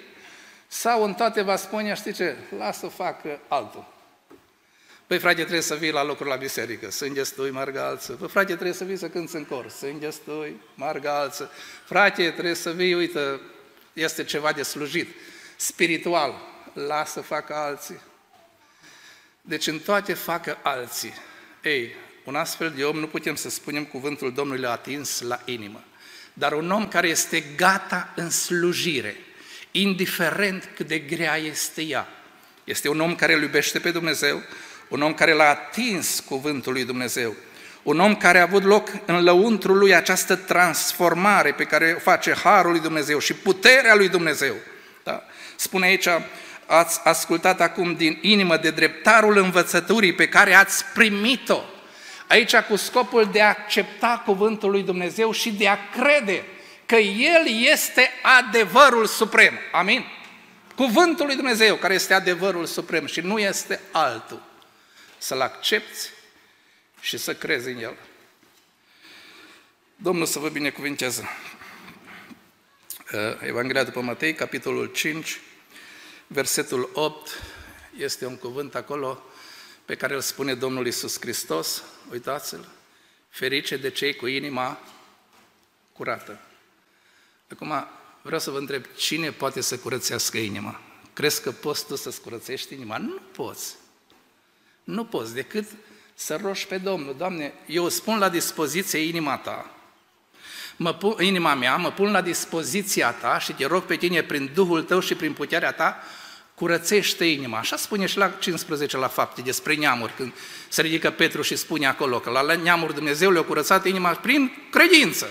sau 0.66 1.04
în 1.04 1.14
toate 1.14 1.42
va 1.42 1.56
spune, 1.56 1.94
știi 1.94 2.12
ce, 2.12 2.36
lasă 2.58 2.86
facă 2.86 3.40
altul. 3.48 3.95
Păi 5.06 5.18
frate, 5.18 5.40
trebuie 5.40 5.60
să 5.60 5.74
vii 5.74 5.90
la 5.90 6.04
locuri 6.04 6.28
la 6.28 6.36
biserică, 6.36 6.90
sângestui, 6.90 7.50
margalță. 7.50 8.12
Păi 8.12 8.28
frate, 8.28 8.52
trebuie 8.52 8.72
să 8.72 8.84
vii 8.84 8.96
să 8.96 9.08
cânți 9.08 9.36
în 9.36 9.44
cor, 9.44 9.68
sângestui, 9.68 10.60
margalță. 10.74 11.50
Frate, 11.84 12.30
trebuie 12.30 12.54
să 12.54 12.72
vii, 12.72 12.94
uite, 12.94 13.40
este 13.92 14.24
ceva 14.24 14.52
de 14.52 14.62
slujit, 14.62 15.08
spiritual. 15.56 16.34
Lasă 16.72 17.20
facă 17.20 17.54
alții. 17.54 18.00
Deci 19.40 19.66
în 19.66 19.78
toate 19.78 20.14
facă 20.14 20.58
alții. 20.62 21.12
Ei, 21.62 21.94
Un 22.24 22.34
astfel 22.34 22.72
de 22.76 22.84
om 22.84 22.98
nu 22.98 23.06
putem 23.06 23.34
să 23.34 23.50
spunem 23.50 23.84
cuvântul 23.84 24.32
Domnului 24.32 24.62
l-a 24.62 24.70
atins 24.70 25.20
la 25.20 25.40
inimă. 25.44 25.84
Dar 26.32 26.52
un 26.52 26.70
om 26.70 26.88
care 26.88 27.08
este 27.08 27.44
gata 27.56 28.12
în 28.16 28.30
slujire, 28.30 29.16
indiferent 29.70 30.70
cât 30.74 30.86
de 30.86 30.98
grea 30.98 31.36
este 31.36 31.82
ea, 31.82 32.08
este 32.64 32.88
un 32.88 33.00
om 33.00 33.14
care 33.14 33.34
îl 33.34 33.42
iubește 33.42 33.78
pe 33.78 33.90
Dumnezeu, 33.90 34.42
un 34.88 35.02
om 35.02 35.14
care 35.14 35.32
l-a 35.32 35.48
atins 35.48 36.20
cuvântul 36.20 36.72
lui 36.72 36.84
Dumnezeu, 36.84 37.34
un 37.82 38.00
om 38.00 38.16
care 38.16 38.38
a 38.38 38.42
avut 38.42 38.64
loc 38.64 38.88
în 39.04 39.22
lăuntrul 39.22 39.78
lui 39.78 39.94
această 39.94 40.36
transformare 40.36 41.52
pe 41.52 41.64
care 41.64 41.94
o 41.96 42.00
face 42.00 42.34
Harul 42.34 42.70
lui 42.70 42.80
Dumnezeu 42.80 43.18
și 43.18 43.34
puterea 43.34 43.94
lui 43.94 44.08
Dumnezeu. 44.08 44.54
Da? 45.02 45.22
Spune 45.56 45.86
aici, 45.86 46.08
ați 46.66 47.00
ascultat 47.04 47.60
acum 47.60 47.94
din 47.94 48.18
inimă 48.20 48.56
de 48.56 48.70
dreptarul 48.70 49.36
învățăturii 49.36 50.12
pe 50.12 50.28
care 50.28 50.54
ați 50.54 50.84
primit-o. 50.94 51.60
Aici 52.28 52.56
cu 52.56 52.76
scopul 52.76 53.28
de 53.32 53.40
a 53.40 53.48
accepta 53.48 54.22
cuvântul 54.24 54.70
lui 54.70 54.82
Dumnezeu 54.82 55.32
și 55.32 55.52
de 55.52 55.68
a 55.68 55.78
crede 56.00 56.44
că 56.86 56.96
El 56.96 57.46
este 57.72 58.10
adevărul 58.38 59.06
suprem. 59.06 59.52
Amin? 59.72 60.04
Cuvântul 60.76 61.26
lui 61.26 61.34
Dumnezeu, 61.34 61.74
care 61.74 61.94
este 61.94 62.14
adevărul 62.14 62.66
suprem 62.66 63.06
și 63.06 63.20
nu 63.20 63.38
este 63.38 63.80
altul. 63.92 64.42
Să-L 65.26 65.40
accepti 65.40 65.98
și 67.00 67.16
să 67.16 67.34
crezi 67.34 67.68
în 67.68 67.78
El. 67.78 67.96
Domnul 69.96 70.26
să 70.26 70.38
vă 70.38 70.48
binecuvinteze. 70.48 71.28
Uh, 73.12 73.40
Evanghelia 73.40 73.84
după 73.84 74.00
Matei, 74.00 74.34
capitolul 74.34 74.86
5, 74.86 75.40
versetul 76.26 76.90
8, 76.92 77.42
este 77.96 78.26
un 78.26 78.36
cuvânt 78.36 78.74
acolo 78.74 79.22
pe 79.84 79.94
care 79.94 80.14
îl 80.14 80.20
spune 80.20 80.54
Domnul 80.54 80.86
Isus 80.86 81.20
Hristos, 81.20 81.82
uitați-l, 82.10 82.68
ferice 83.28 83.76
de 83.76 83.90
cei 83.90 84.14
cu 84.14 84.26
inima 84.26 84.80
curată. 85.92 86.40
Acum, 87.52 87.86
vreau 88.22 88.40
să 88.40 88.50
vă 88.50 88.58
întreb, 88.58 88.84
cine 88.96 89.32
poate 89.32 89.60
să 89.60 89.78
curățească 89.78 90.38
inima? 90.38 90.80
Crezi 91.12 91.42
că 91.42 91.52
poți 91.52 91.86
tu 91.86 91.96
să-ți 91.96 92.20
curățești 92.20 92.74
inima? 92.74 92.96
Nu 92.96 93.20
poți. 93.32 93.76
Nu 94.86 95.04
poți, 95.04 95.34
decât 95.34 95.64
să 96.14 96.38
roși 96.42 96.66
pe 96.66 96.78
Domnul. 96.78 97.14
Doamne, 97.18 97.52
eu 97.66 97.88
spun 97.88 98.18
la 98.18 98.28
dispoziție 98.28 98.98
inima 98.98 99.36
Ta, 99.36 99.70
mă 100.76 100.94
pun, 100.94 101.24
inima 101.24 101.54
mea, 101.54 101.76
mă 101.76 101.90
pun 101.90 102.10
la 102.10 102.20
dispoziția 102.20 103.12
Ta 103.12 103.38
și 103.38 103.52
te 103.52 103.66
rog 103.66 103.82
pe 103.82 103.96
Tine 103.96 104.22
prin 104.22 104.50
Duhul 104.54 104.82
Tău 104.82 105.00
și 105.00 105.14
prin 105.14 105.32
puterea 105.32 105.72
Ta, 105.72 106.02
curățește 106.54 107.24
inima. 107.24 107.58
Așa 107.58 107.76
spune 107.76 108.06
și 108.06 108.16
la 108.16 108.28
15 108.28 108.96
la 108.96 109.08
fapte 109.08 109.40
despre 109.40 109.74
neamuri, 109.74 110.12
când 110.16 110.32
se 110.68 110.82
ridică 110.82 111.10
Petru 111.10 111.42
și 111.42 111.56
spune 111.56 111.86
acolo 111.86 112.18
că 112.18 112.30
la 112.30 112.54
neamuri 112.54 112.94
Dumnezeu 112.94 113.30
le-a 113.30 113.42
curățat 113.42 113.86
inima 113.86 114.10
prin 114.10 114.52
credință. 114.70 115.30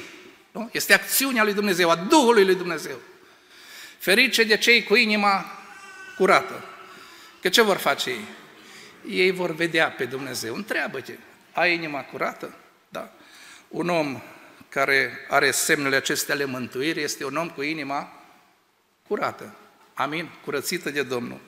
Nu? 0.52 0.70
Este 0.72 0.94
acțiunea 0.94 1.44
lui 1.44 1.54
Dumnezeu, 1.54 1.90
a 1.90 1.96
Duhului 1.96 2.46
lui 2.46 2.56
Dumnezeu. 2.56 2.96
Ferice 3.98 4.44
de 4.44 4.58
cei 4.58 4.84
cu 4.84 4.96
inima 4.96 5.46
curată. 6.18 6.64
Că 7.42 7.50
ce 7.50 7.62
vor 7.62 7.78
face 7.78 8.10
ei? 8.10 8.26
Ei 9.10 9.32
vor 9.32 9.52
vedea 9.52 9.92
pe 9.92 10.06
Dumnezeu. 10.06 10.56
Întreabă-te, 10.56 11.14
ai 11.52 11.74
inima 11.74 12.02
curată? 12.02 12.56
Da. 12.90 13.12
Un 13.68 13.90
om 13.90 14.22
care 14.70 15.26
are 15.30 15.52
semnele 15.52 15.96
acestea 15.96 16.34
ale 16.34 16.46
mântuirii 16.46 17.04
este 17.04 17.26
un 17.26 17.36
om 17.36 17.50
cu 17.50 17.62
inima 17.62 18.24
curată. 19.08 19.56
Amin? 19.94 20.30
Curățită 20.44 20.90
de 20.90 21.04
Domnul 21.04 21.40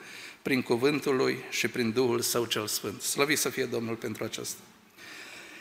prin 0.41 0.61
cuvântul 0.61 1.15
Lui 1.15 1.43
și 1.49 1.67
prin 1.67 1.91
Duhul 1.91 2.21
Său 2.21 2.45
cel 2.45 2.67
Sfânt. 2.67 3.01
Slăvit 3.01 3.37
să 3.37 3.49
fie 3.49 3.65
Domnul 3.65 3.95
pentru 3.95 4.23
aceasta. 4.23 4.59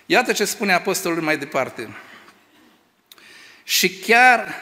Iată 0.07 0.33
ce 0.33 0.45
spune 0.45 0.73
Apostolul 0.73 1.23
mai 1.23 1.39
departe. 1.39 1.97
Și 3.65 3.99
chiar 3.99 4.55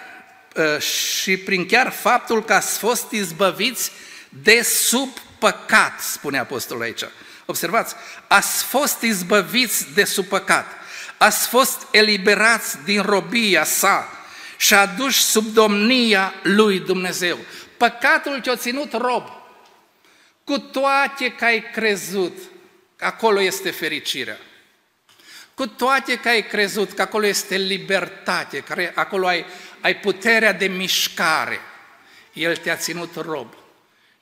ă, 0.57 0.79
și 0.79 1.37
prin 1.37 1.67
chiar 1.67 1.91
faptul 1.91 2.45
că 2.45 2.53
ați 2.53 2.79
fost 2.79 3.11
izbăviți 3.11 3.91
de 4.29 4.63
sub 4.63 5.09
păcat, 5.39 6.01
spune 6.01 6.39
Apostolul 6.39 6.83
aici. 6.83 7.05
Observați, 7.45 7.95
ați 8.27 8.65
fost 8.65 9.03
izbăviți 9.03 9.93
de 9.95 10.05
sub 10.05 10.25
păcat, 10.25 10.67
ați 11.17 11.49
fost 11.49 11.87
eliberați 11.91 12.79
din 12.85 13.03
robia 13.03 13.65
sa 13.65 14.09
și 14.57 14.75
aduși 14.75 15.23
sub 15.23 15.45
domnia 15.45 16.35
lui 16.43 16.81
Dumnezeu. 16.81 17.39
Păcatul 17.77 18.41
te-a 18.41 18.57
ținut 18.57 18.93
rob, 18.93 19.29
cu 20.45 20.59
toate 20.59 21.33
că 21.33 21.45
ai 21.45 21.71
crezut, 21.73 22.39
acolo 22.99 23.41
este 23.41 23.71
fericirea. 23.71 24.39
Cu 25.55 25.67
toate 25.67 26.17
că 26.17 26.29
ai 26.29 26.47
crezut 26.47 26.93
că 26.93 27.03
acolo 27.03 27.27
este 27.27 27.57
libertate, 27.57 28.61
că 28.61 28.91
acolo 28.95 29.27
ai, 29.27 29.45
ai 29.81 29.97
puterea 29.97 30.53
de 30.53 30.67
mișcare, 30.67 31.61
El 32.33 32.57
te-a 32.57 32.77
ținut 32.77 33.15
rob. 33.15 33.55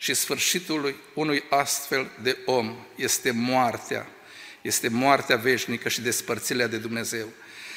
Și 0.02 0.14
sfârșitul 0.14 0.96
unui 1.14 1.44
astfel 1.48 2.10
de 2.22 2.38
om 2.44 2.76
este 2.96 3.30
moartea, 3.30 4.06
este 4.62 4.88
moartea 4.88 5.36
veșnică 5.36 5.88
și 5.88 6.00
despărțirea 6.00 6.66
de 6.66 6.76
Dumnezeu. 6.76 7.28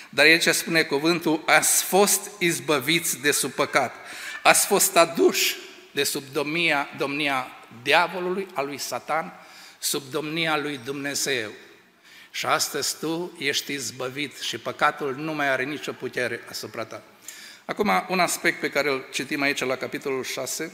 Dar 0.10 0.26
aici 0.26 0.48
spune 0.48 0.84
cuvântul, 0.84 1.44
ați 1.46 1.84
fost 1.84 2.32
izbăviți 2.40 3.22
de 3.22 3.32
sub 3.32 3.52
păcat, 3.52 3.96
ați 4.44 4.66
fost 4.66 4.98
aduși 4.98 5.56
de 5.92 6.04
sub 6.04 6.24
domnia, 6.32 6.90
domnia 6.98 7.48
diavolului, 7.84 8.48
a 8.54 8.62
lui 8.62 8.78
Satan, 8.78 9.34
sub 9.80 10.04
domnia 10.12 10.58
lui 10.58 10.80
Dumnezeu. 10.84 11.52
Și 12.32 12.46
astăzi 12.46 12.98
tu 13.00 13.36
ești 13.40 13.74
izbăvit 13.74 14.40
și 14.40 14.58
păcatul 14.58 15.16
nu 15.16 15.34
mai 15.34 15.50
are 15.50 15.64
nicio 15.64 15.92
putere 15.92 16.44
asupra 16.50 16.86
ta. 16.86 17.04
Acum, 17.66 18.06
un 18.10 18.20
aspect 18.20 18.60
pe 18.60 18.70
care 18.70 18.90
îl 18.90 19.06
citim 19.12 19.42
aici 19.42 19.60
la 19.60 19.76
capitolul 19.76 20.24
6, 20.24 20.64
uh, 20.64 20.72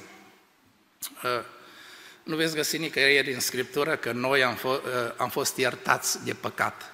nu 2.23 2.35
veți 2.35 2.55
găsi 2.55 2.77
nicăieri 2.77 3.33
în 3.33 3.39
Scriptură 3.39 3.95
că 3.95 4.11
noi 4.11 4.43
am, 4.43 4.55
fost, 4.55 4.81
uh, 4.81 5.13
am 5.17 5.29
fost 5.29 5.57
iertați 5.57 6.23
de 6.23 6.33
păcat. 6.33 6.93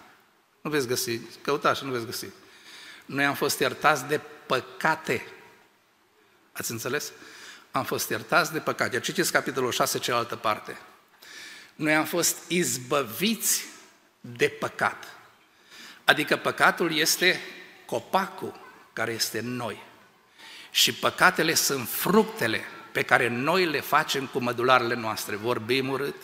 Nu 0.62 0.70
veți 0.70 0.88
găsi, 0.88 1.20
căutați 1.41 1.80
și 1.80 1.86
nu 1.86 1.91
veți 1.91 2.06
găsi. 2.06 2.26
Noi 3.06 3.26
am 3.26 3.36
fost 3.36 3.60
iertați 3.60 4.06
de 4.06 4.22
păcate. 4.46 5.26
Ați 6.52 6.72
înțeles? 6.72 7.12
Am 7.72 7.84
fost 7.84 8.10
iertați 8.10 8.52
de 8.52 8.60
păcate. 8.60 9.00
Citiți 9.00 9.32
capitolul 9.32 9.72
6, 9.72 10.00
cealaltă 10.00 10.36
parte. 10.36 10.78
Noi 11.76 11.96
am 11.96 12.06
fost 12.06 12.38
izbăviți 12.48 13.65
de 14.22 14.48
păcat. 14.48 15.04
Adică 16.04 16.36
păcatul 16.36 16.96
este 16.98 17.39
copacul 17.86 18.60
care 18.93 19.12
este 19.12 19.39
în 19.39 19.56
noi. 19.56 19.84
Și 20.72 20.93
păcatele 20.93 21.54
sunt 21.54 21.89
fructele 21.89 22.65
pe 22.98 23.04
care 23.04 23.28
noi 23.28 23.66
le 23.66 23.80
facem 23.80 24.26
cu 24.26 24.40
mădularele 24.40 24.96
noastre. 24.96 25.36
Vorbim 25.36 25.90
urât, 25.90 26.16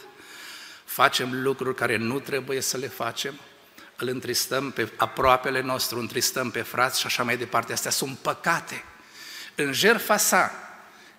facem 0.86 1.42
lucruri 1.42 1.76
care 1.76 1.98
nu 1.98 2.20
trebuie 2.20 2.62
să 2.62 2.78
le 2.78 2.88
facem, 2.88 3.40
îl 3.98 4.08
întristăm 4.08 4.72
pe 4.72 4.92
aproapele 4.96 5.62
nostru, 5.62 6.00
întristăm 6.00 6.52
pe 6.52 6.62
frați 6.62 7.00
și 7.00 7.06
așa 7.06 7.24
mai 7.24 7.38
departe. 7.38 7.74
Astea 7.74 7.92
sunt 7.92 8.18
păcate. 8.18 8.84
În 9.56 9.74
jertfa 9.74 10.18
sa, 10.18 10.52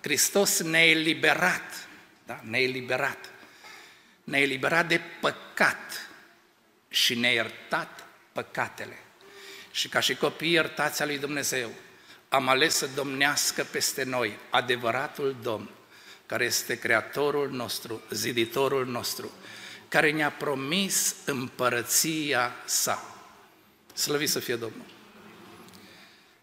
Hristos 0.00 0.62
ne-a 0.62 0.90
eliberat, 0.90 1.86
da? 2.26 2.40
ne-a 2.42 2.62
eliberat. 2.62 3.30
Ne-a 4.24 4.40
eliberat 4.40 4.88
de 4.88 5.00
păcat 5.20 6.08
și 6.88 7.14
ne-a 7.14 7.32
iertat 7.32 8.06
păcatele. 8.32 8.98
Și 9.70 9.88
ca 9.88 10.00
și 10.00 10.14
copii 10.16 10.52
iertați 10.52 11.02
a 11.02 11.04
lui 11.04 11.18
Dumnezeu, 11.18 11.70
am 12.34 12.48
ales 12.48 12.74
să 12.74 12.88
domnească 12.94 13.66
peste 13.70 14.04
noi 14.04 14.38
adevăratul 14.50 15.36
Domn, 15.42 15.70
care 16.26 16.44
este 16.44 16.78
Creatorul 16.78 17.50
nostru, 17.50 18.02
Ziditorul 18.10 18.86
nostru, 18.86 19.30
care 19.88 20.10
ne-a 20.10 20.30
promis 20.30 21.14
împărăția 21.24 22.52
sa. 22.64 23.16
Slăvit 23.94 24.28
să 24.28 24.38
fie 24.38 24.56
Domnul! 24.56 24.84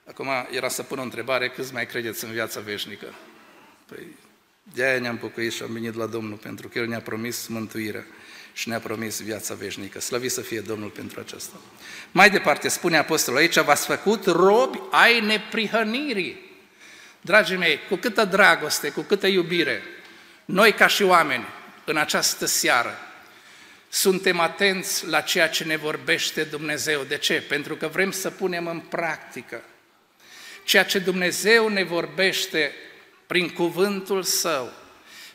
Acum 0.07 0.27
era 0.51 0.67
să 0.67 0.83
pun 0.83 0.99
o 0.99 1.01
întrebare, 1.01 1.49
câți 1.49 1.73
mai 1.73 1.85
credeți 1.85 2.23
în 2.23 2.31
viața 2.31 2.59
veșnică? 2.59 3.13
Păi 3.85 4.07
de-aia 4.73 4.99
ne-am 4.99 5.17
pocăit 5.17 5.53
și 5.53 5.63
am 5.63 5.71
venit 5.71 5.93
la 5.93 6.05
Domnul, 6.05 6.37
pentru 6.37 6.67
că 6.67 6.79
El 6.79 6.87
ne-a 6.87 7.01
promis 7.01 7.47
mântuirea 7.47 8.05
și 8.53 8.69
ne-a 8.69 8.79
promis 8.79 9.21
viața 9.21 9.53
veșnică. 9.53 9.99
Slăvit 9.99 10.31
să 10.31 10.41
fie 10.41 10.59
Domnul 10.59 10.89
pentru 10.89 11.19
aceasta. 11.19 11.55
Mai 12.11 12.29
departe, 12.29 12.67
spune 12.67 12.97
Apostolul 12.97 13.39
aici, 13.39 13.59
v-ați 13.59 13.85
făcut 13.85 14.25
robi 14.25 14.79
ai 14.91 15.19
neprihănirii. 15.19 16.49
Dragii 17.21 17.57
mei, 17.57 17.79
cu 17.89 17.95
câtă 17.95 18.25
dragoste, 18.25 18.89
cu 18.89 19.01
câtă 19.01 19.27
iubire, 19.27 19.81
noi 20.45 20.73
ca 20.73 20.87
și 20.87 21.03
oameni, 21.03 21.45
în 21.85 21.97
această 21.97 22.45
seară, 22.45 22.97
suntem 23.89 24.39
atenți 24.39 25.07
la 25.07 25.21
ceea 25.21 25.49
ce 25.49 25.63
ne 25.63 25.77
vorbește 25.77 26.43
Dumnezeu. 26.43 27.03
De 27.03 27.17
ce? 27.17 27.33
Pentru 27.47 27.75
că 27.75 27.87
vrem 27.87 28.11
să 28.11 28.29
punem 28.29 28.67
în 28.67 28.79
practică 28.79 29.63
ceea 30.63 30.83
ce 30.83 30.99
Dumnezeu 30.99 31.67
ne 31.67 31.83
vorbește 31.83 32.73
prin 33.27 33.49
cuvântul 33.49 34.23
Său, 34.23 34.71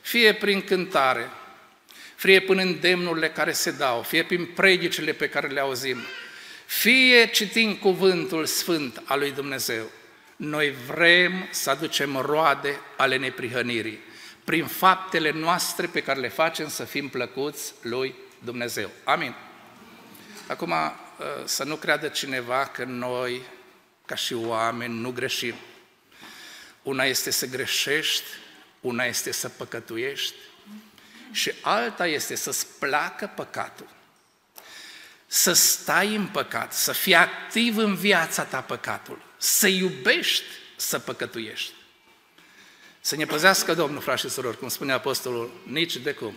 fie 0.01 0.35
prin 0.35 0.61
cântare, 0.61 1.31
fie 2.17 2.41
până 2.41 2.63
îndemnurile 2.63 3.31
care 3.31 3.53
se 3.53 3.71
dau, 3.71 4.03
fie 4.03 4.25
prin 4.25 4.47
predicile 4.47 5.13
pe 5.13 5.29
care 5.29 5.49
le 5.49 5.61
auzim, 5.61 5.99
fie 6.67 7.27
citind 7.27 7.79
cuvântul 7.79 8.47
sfânt 8.47 9.03
al 9.05 9.19
lui 9.19 9.33
Dumnezeu, 9.33 9.91
noi 10.37 10.75
vrem 10.87 11.49
să 11.51 11.71
aducem 11.71 12.17
roade 12.17 12.81
ale 12.97 13.17
neprihănirii, 13.17 13.99
prin 14.45 14.67
faptele 14.67 15.31
noastre 15.31 15.87
pe 15.87 16.03
care 16.03 16.21
le 16.21 16.29
facem 16.29 16.69
să 16.69 16.85
fim 16.85 17.09
plăcuți 17.09 17.73
lui 17.83 18.15
Dumnezeu. 18.45 18.91
Amin. 19.05 19.35
Acum, 20.47 20.73
ă, 20.73 20.93
să 21.45 21.65
nu 21.65 21.77
creadă 21.77 22.09
cineva 22.09 22.67
că 22.67 22.85
noi, 22.85 23.43
ca 24.07 24.15
și 24.15 24.35
oameni, 24.35 24.99
nu 24.99 25.11
greșim. 25.11 25.55
Una 26.83 27.05
este 27.05 27.31
să 27.31 27.47
greșești, 27.47 28.27
una 28.81 29.05
este 29.05 29.33
să 29.33 29.49
păcătuiești 29.49 30.35
și 31.31 31.53
alta 31.61 32.07
este 32.07 32.35
să-ți 32.35 32.67
placă 32.79 33.33
păcatul. 33.35 33.89
Să 35.27 35.53
stai 35.53 36.15
în 36.15 36.27
păcat, 36.27 36.73
să 36.73 36.93
fii 36.93 37.15
activ 37.15 37.77
în 37.77 37.95
viața 37.95 38.45
ta 38.45 38.61
păcatul, 38.61 39.23
să 39.37 39.67
iubești 39.67 40.45
să 40.77 40.99
păcătuiești. 40.99 41.73
Să 43.01 43.17
ne 43.17 43.25
păzească 43.25 43.75
Domnul, 43.75 44.01
frați 44.01 44.21
și 44.21 44.29
surori, 44.29 44.59
cum 44.59 44.69
spune 44.69 44.93
Apostolul, 44.93 45.61
nici 45.67 45.97
de 45.97 46.13
cum, 46.13 46.35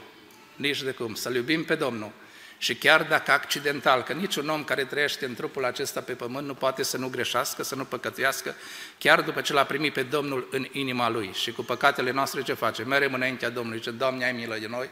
nici 0.55 0.81
de 0.81 0.91
cum, 0.91 1.13
să-L 1.13 1.35
iubim 1.35 1.65
pe 1.65 1.75
Domnul. 1.75 2.11
Și 2.61 2.75
chiar 2.75 3.03
dacă 3.03 3.31
accidental, 3.31 4.03
că 4.03 4.13
niciun 4.13 4.49
om 4.49 4.63
care 4.63 4.85
trăiește 4.85 5.25
în 5.25 5.35
trupul 5.35 5.65
acesta 5.65 6.01
pe 6.01 6.13
pământ 6.13 6.47
nu 6.47 6.53
poate 6.53 6.83
să 6.83 6.97
nu 6.97 7.09
greșească, 7.09 7.63
să 7.63 7.75
nu 7.75 7.85
păcătuiască, 7.85 8.55
chiar 8.97 9.21
după 9.21 9.41
ce 9.41 9.53
l-a 9.53 9.63
primit 9.63 9.93
pe 9.93 10.03
Domnul 10.03 10.47
în 10.51 10.67
inima 10.71 11.09
lui. 11.09 11.31
Și 11.33 11.51
cu 11.51 11.63
păcatele 11.63 12.11
noastre 12.11 12.41
ce 12.41 12.53
face? 12.53 12.83
Merem 12.83 13.13
înaintea 13.13 13.49
Domnului, 13.49 13.77
zice, 13.77 13.91
Doamne, 13.91 14.25
ai 14.25 14.31
milă 14.31 14.57
de 14.59 14.67
noi, 14.67 14.89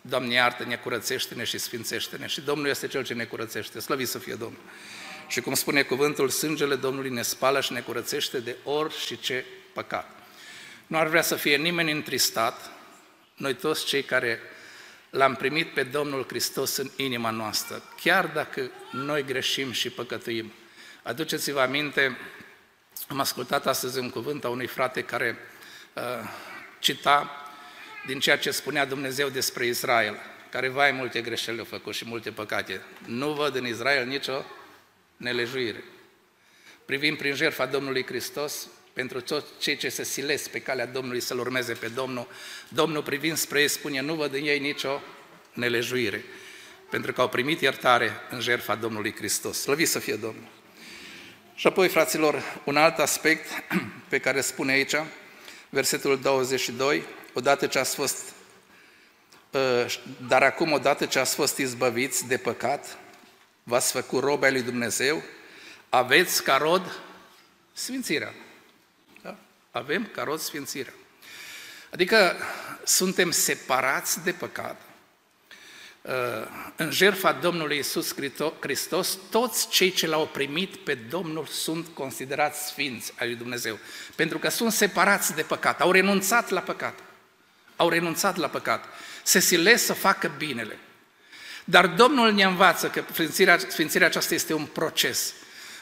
Doamne, 0.00 0.34
iartă-ne, 0.34 0.76
curățește-ne 0.76 1.44
și 1.44 1.58
sfințește-ne. 1.58 2.26
Și 2.26 2.40
Domnul 2.40 2.68
este 2.68 2.86
Cel 2.86 3.04
ce 3.04 3.14
ne 3.14 3.24
curățește, 3.24 3.80
slăvit 3.80 4.08
să 4.08 4.18
fie 4.18 4.34
Domnul. 4.34 4.60
Și 5.28 5.40
cum 5.40 5.54
spune 5.54 5.82
cuvântul, 5.82 6.28
sângele 6.28 6.74
Domnului 6.74 7.10
ne 7.10 7.22
spală 7.22 7.60
și 7.60 7.72
ne 7.72 7.80
curățește 7.80 8.38
de 8.38 8.56
ori 8.64 8.98
și 8.98 9.18
ce 9.18 9.44
păcat. 9.72 10.10
Nu 10.86 10.98
ar 10.98 11.06
vrea 11.06 11.22
să 11.22 11.34
fie 11.34 11.56
nimeni 11.56 11.92
întristat, 11.92 12.70
noi 13.34 13.54
toți 13.54 13.84
cei 13.84 14.02
care 14.02 14.40
l-am 15.16 15.34
primit 15.34 15.74
pe 15.74 15.82
Domnul 15.82 16.24
Hristos 16.28 16.76
în 16.76 16.90
inima 16.96 17.30
noastră, 17.30 17.82
chiar 18.00 18.26
dacă 18.26 18.70
noi 18.92 19.24
greșim 19.24 19.72
și 19.72 19.90
păcătuim. 19.90 20.52
Aduceți-vă 21.02 21.60
aminte, 21.60 22.16
am 23.08 23.20
ascultat 23.20 23.66
astăzi 23.66 23.98
un 23.98 24.10
cuvânt 24.10 24.44
a 24.44 24.48
unui 24.48 24.66
frate 24.66 25.02
care 25.02 25.38
uh, 25.94 26.02
cita 26.78 27.30
din 28.06 28.20
ceea 28.20 28.38
ce 28.38 28.50
spunea 28.50 28.86
Dumnezeu 28.86 29.28
despre 29.28 29.66
Israel, 29.66 30.16
care 30.50 30.68
vai 30.68 30.90
multe 30.90 31.20
greșeli 31.20 31.58
au 31.58 31.64
făcut 31.64 31.94
și 31.94 32.04
multe 32.04 32.30
păcate. 32.30 32.82
Nu 33.06 33.32
văd 33.32 33.54
în 33.54 33.66
Israel 33.66 34.06
nicio 34.06 34.44
nelejuire. 35.16 35.84
Privim 36.84 37.16
prin 37.16 37.34
jertfa 37.34 37.66
Domnului 37.66 38.04
Hristos, 38.04 38.68
pentru 38.96 39.20
toți 39.20 39.46
cei 39.58 39.76
ce 39.76 39.88
se 39.88 40.04
silesc 40.04 40.48
pe 40.48 40.60
calea 40.60 40.86
Domnului 40.86 41.20
să-L 41.20 41.38
urmeze 41.38 41.72
pe 41.72 41.88
Domnul, 41.88 42.28
Domnul 42.68 43.02
privind 43.02 43.36
spre 43.36 43.60
ei 43.60 43.68
spune, 43.68 44.00
nu 44.00 44.14
văd 44.14 44.34
în 44.34 44.42
ei 44.42 44.58
nicio 44.58 45.00
nelejuire, 45.52 46.24
pentru 46.90 47.12
că 47.12 47.20
au 47.20 47.28
primit 47.28 47.60
iertare 47.60 48.12
în 48.30 48.40
jertfa 48.40 48.74
Domnului 48.74 49.14
Hristos. 49.14 49.60
Slăvit 49.60 49.88
să 49.88 49.98
fie 49.98 50.14
Domnul! 50.14 50.48
Și 51.54 51.66
apoi, 51.66 51.88
fraților, 51.88 52.60
un 52.64 52.76
alt 52.76 52.98
aspect 52.98 53.46
pe 54.08 54.18
care 54.18 54.40
spune 54.40 54.72
aici, 54.72 54.94
versetul 55.68 56.20
22, 56.20 57.02
odată 57.32 57.66
ce 57.66 57.78
ați 57.78 57.94
fost, 57.94 58.32
ă, 59.54 59.86
dar 60.28 60.42
acum 60.42 60.72
odată 60.72 61.06
ce 61.06 61.18
ați 61.18 61.34
fost 61.34 61.58
izbăviți 61.58 62.26
de 62.26 62.36
păcat, 62.36 62.98
v-ați 63.62 63.92
făcut 63.92 64.22
robe 64.22 64.50
lui 64.50 64.62
Dumnezeu, 64.62 65.22
aveți 65.88 66.42
ca 66.42 66.56
rod 66.56 67.00
sfințirea. 67.72 68.34
Da? 69.76 69.82
Avem 69.82 70.08
ca 70.12 70.22
rod 70.22 70.40
sfințirea. 70.40 70.92
Adică 71.90 72.36
suntem 72.84 73.30
separați 73.30 74.24
de 74.24 74.32
păcat. 74.32 74.80
Ă, 76.06 76.48
în 76.76 76.90
jertfa 76.90 77.32
Domnului 77.32 77.78
Isus 77.78 78.14
Hristos, 78.60 79.18
toți 79.30 79.68
cei 79.68 79.90
ce 79.90 80.06
l-au 80.06 80.26
primit 80.26 80.76
pe 80.76 80.94
Domnul 80.94 81.46
sunt 81.46 81.86
considerați 81.94 82.66
sfinți 82.66 83.12
ai 83.18 83.26
lui 83.26 83.36
Dumnezeu, 83.36 83.78
pentru 84.14 84.38
că 84.38 84.48
sunt 84.48 84.72
separați 84.72 85.34
de 85.34 85.42
păcat, 85.42 85.80
au 85.80 85.90
renunțat 85.90 86.50
la 86.50 86.60
păcat 86.60 86.98
au 87.76 87.88
renunțat 87.88 88.36
la 88.36 88.48
păcat, 88.48 88.84
se 89.22 89.38
silesc 89.38 89.84
să 89.84 89.92
facă 89.92 90.34
binele. 90.38 90.78
Dar 91.64 91.86
Domnul 91.86 92.32
ne 92.32 92.42
învață 92.42 92.88
că 92.88 93.04
sfințirea, 93.12 93.58
sfințirea 93.58 94.06
aceasta 94.06 94.34
este 94.34 94.54
un 94.54 94.64
proces. 94.64 95.32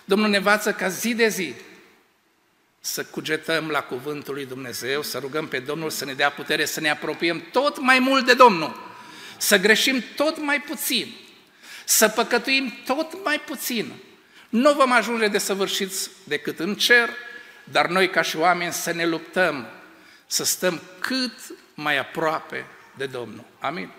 Domnul 0.04 0.28
ne 0.28 0.36
învață 0.36 0.72
ca 0.72 0.88
zi 0.88 1.14
de 1.14 1.28
zi 1.28 1.54
să 2.86 3.04
cugetăm 3.04 3.68
la 3.68 3.80
cuvântul 3.80 4.34
lui 4.34 4.46
Dumnezeu, 4.46 5.02
să 5.02 5.18
rugăm 5.18 5.48
pe 5.48 5.58
Domnul 5.58 5.90
să 5.90 6.04
ne 6.04 6.12
dea 6.12 6.30
putere 6.30 6.64
să 6.64 6.80
ne 6.80 6.90
apropiem 6.90 7.44
tot 7.52 7.80
mai 7.80 7.98
mult 7.98 8.26
de 8.26 8.34
Domnul, 8.34 8.92
să 9.36 9.56
greșim 9.56 10.04
tot 10.16 10.38
mai 10.38 10.60
puțin, 10.60 11.14
să 11.84 12.08
păcătuim 12.08 12.74
tot 12.86 13.24
mai 13.24 13.40
puțin. 13.40 13.92
Nu 14.48 14.72
vom 14.72 14.92
ajunge 14.92 15.28
de 15.28 15.38
săvârșiți 15.38 16.10
decât 16.24 16.58
în 16.58 16.74
cer, 16.74 17.08
dar 17.64 17.86
noi 17.86 18.10
ca 18.10 18.22
și 18.22 18.36
oameni 18.36 18.72
să 18.72 18.92
ne 18.92 19.06
luptăm, 19.06 19.66
să 20.26 20.44
stăm 20.44 20.80
cât 20.98 21.38
mai 21.74 21.98
aproape 21.98 22.66
de 22.96 23.06
Domnul. 23.06 23.44
Amin? 23.58 23.90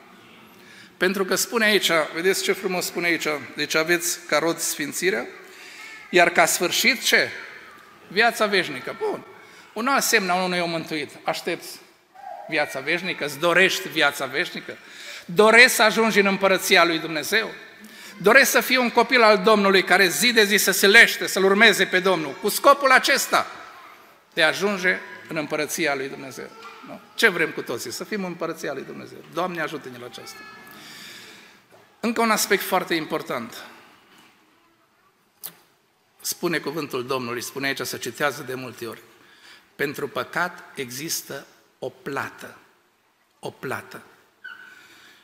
Pentru 0.97 1.25
că 1.25 1.35
spune 1.35 1.65
aici, 1.65 1.89
vedeți 2.13 2.43
ce 2.43 2.51
frumos 2.51 2.85
spune 2.85 3.05
aici, 3.05 3.27
deci 3.55 3.75
aveți 3.75 4.19
ca 4.27 4.39
rod 4.39 4.57
sfințirea, 4.57 5.27
iar 6.09 6.29
ca 6.29 6.45
sfârșit 6.45 7.03
ce? 7.03 7.29
Viața 8.07 8.45
veșnică. 8.45 8.95
Bun. 9.09 9.23
Un 9.73 9.87
alt 9.87 10.03
semn 10.03 10.29
al 10.29 10.43
unui 10.43 10.59
om 10.59 10.69
mântuit. 10.69 11.09
Aștepți 11.23 11.79
viața 12.47 12.79
veșnică? 12.79 13.25
Îți 13.25 13.39
dorești 13.39 13.87
viața 13.87 14.25
veșnică? 14.25 14.77
Dorești 15.25 15.69
să 15.69 15.83
ajungi 15.83 16.19
în 16.19 16.25
împărăția 16.25 16.83
lui 16.83 16.99
Dumnezeu? 16.99 17.51
Doresc 18.17 18.51
să 18.51 18.61
fii 18.61 18.77
un 18.77 18.89
copil 18.89 19.21
al 19.23 19.37
Domnului 19.37 19.83
care 19.83 20.07
zi 20.07 20.33
de 20.33 20.43
zi 20.43 20.57
să 20.57 20.71
se 20.71 20.87
lește, 20.87 21.27
să-L 21.27 21.43
urmeze 21.43 21.85
pe 21.85 21.99
Domnul, 21.99 22.37
cu 22.41 22.49
scopul 22.49 22.91
acesta 22.91 23.47
de 24.33 24.43
a 24.43 24.47
ajunge 24.47 24.97
în 25.27 25.35
împărăția 25.35 25.95
lui 25.95 26.09
Dumnezeu. 26.09 26.47
Nu? 26.87 26.99
Ce 27.15 27.27
vrem 27.27 27.49
cu 27.49 27.61
toții? 27.61 27.91
Să 27.91 28.03
fim 28.03 28.23
împărăția 28.23 28.73
lui 28.73 28.83
Dumnezeu. 28.83 29.17
Doamne 29.33 29.61
ajută-ne 29.61 29.97
la 29.99 30.05
aceasta. 30.05 30.39
Încă 31.99 32.21
un 32.21 32.31
aspect 32.31 32.63
foarte 32.63 32.93
important. 32.93 33.63
Spune 36.25 36.59
cuvântul 36.59 37.05
Domnului, 37.05 37.41
spune 37.41 37.67
aici, 37.67 37.81
să 37.81 37.97
citează 37.97 38.43
de 38.43 38.53
multe 38.53 38.87
ori. 38.87 39.01
Pentru 39.75 40.07
păcat 40.07 40.63
există 40.75 41.45
o 41.79 41.89
plată. 41.89 42.57
O 43.39 43.49
plată. 43.49 44.01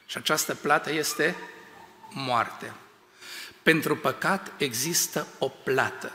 Și 0.05 0.17
această 0.17 0.55
plată 0.55 0.91
este 0.91 1.35
moartea. 2.09 2.75
Pentru 3.63 3.95
păcat 3.95 4.51
există 4.57 5.27
o 5.37 5.47
plată. 5.47 6.11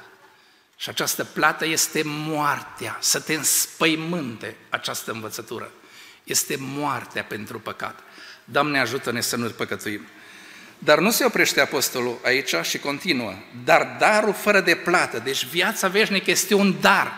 Și 0.76 0.88
această 0.88 1.24
plată 1.24 1.66
este 1.66 2.02
moartea, 2.04 2.98
să 3.00 3.20
te 3.20 3.34
înspăimânte 3.34 4.56
această 4.68 5.12
învățătură. 5.12 5.70
Este 6.24 6.56
moartea 6.58 7.24
pentru 7.24 7.60
păcat. 7.60 8.00
Doamne, 8.44 8.80
ajută-ne 8.80 9.20
să 9.20 9.36
nu 9.36 9.50
păcătuim. 9.50 10.06
Dar 10.78 10.98
nu 10.98 11.10
se 11.10 11.24
oprește 11.24 11.60
apostolul 11.60 12.18
aici 12.24 12.54
și 12.62 12.78
continuă. 12.78 13.34
Dar 13.64 13.96
darul 13.98 14.32
fără 14.32 14.60
de 14.60 14.74
plată, 14.74 15.20
deci 15.24 15.44
viața 15.44 15.88
veșnică 15.88 16.30
este 16.30 16.54
un 16.54 16.74
dar. 16.80 17.12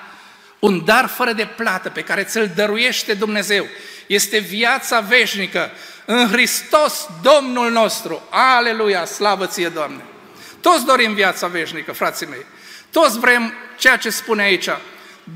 Un 0.58 0.84
dar 0.84 1.06
fără 1.06 1.32
de 1.32 1.48
plată 1.56 1.90
pe 1.90 2.02
care 2.02 2.22
ți-l 2.24 2.50
dăruiește 2.54 3.14
Dumnezeu. 3.14 3.66
Este 4.06 4.38
viața 4.38 5.00
veșnică 5.00 5.70
în 6.04 6.28
Hristos 6.28 7.08
Domnul 7.22 7.70
nostru. 7.70 8.22
Aleluia, 8.30 9.04
slavă 9.04 9.46
ție, 9.46 9.68
Doamne! 9.68 10.02
Toți 10.60 10.84
dorim 10.84 11.14
viața 11.14 11.46
veșnică, 11.46 11.92
frații 11.92 12.26
mei. 12.26 12.46
Toți 12.92 13.18
vrem 13.18 13.52
ceea 13.78 13.96
ce 13.96 14.10
spune 14.10 14.42
aici, 14.42 14.68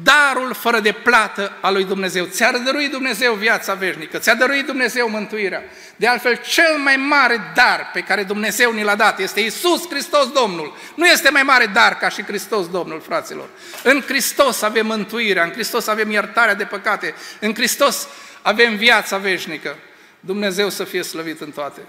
darul 0.02 0.54
fără 0.54 0.80
de 0.80 0.92
plată 0.92 1.52
al 1.60 1.72
lui 1.72 1.84
Dumnezeu. 1.84 2.24
Ți-a 2.24 2.58
dăruit 2.58 2.90
Dumnezeu 2.90 3.34
viața 3.34 3.74
veșnică, 3.74 4.18
ți-a 4.18 4.34
dăruit 4.34 4.66
Dumnezeu 4.66 5.08
mântuirea. 5.08 5.62
De 5.96 6.06
altfel, 6.06 6.40
cel 6.46 6.78
mai 6.78 6.96
mare 6.96 7.52
dar 7.54 7.90
pe 7.92 8.00
care 8.00 8.22
Dumnezeu 8.22 8.72
ni 8.72 8.82
l-a 8.82 8.94
dat 8.94 9.18
este 9.18 9.40
Isus 9.40 9.88
Hristos 9.88 10.32
Domnul. 10.32 10.76
Nu 10.94 11.06
este 11.06 11.30
mai 11.30 11.42
mare 11.42 11.66
dar 11.66 11.98
ca 11.98 12.08
și 12.08 12.22
Hristos 12.22 12.68
Domnul, 12.68 13.00
fraților. 13.00 13.48
În 13.82 14.02
Hristos 14.06 14.62
avem 14.62 14.86
mântuirea, 14.86 15.44
în 15.44 15.52
Hristos 15.52 15.86
avem 15.86 16.10
iertarea 16.10 16.54
de 16.54 16.64
păcate, 16.64 17.14
în 17.40 17.54
Hristos 17.54 18.08
avem 18.42 18.76
viața 18.76 19.16
veșnică. 19.16 19.76
Dumnezeu 20.20 20.68
să 20.68 20.84
fie 20.84 21.02
slăvit 21.02 21.40
în 21.40 21.50
toate. 21.50 21.80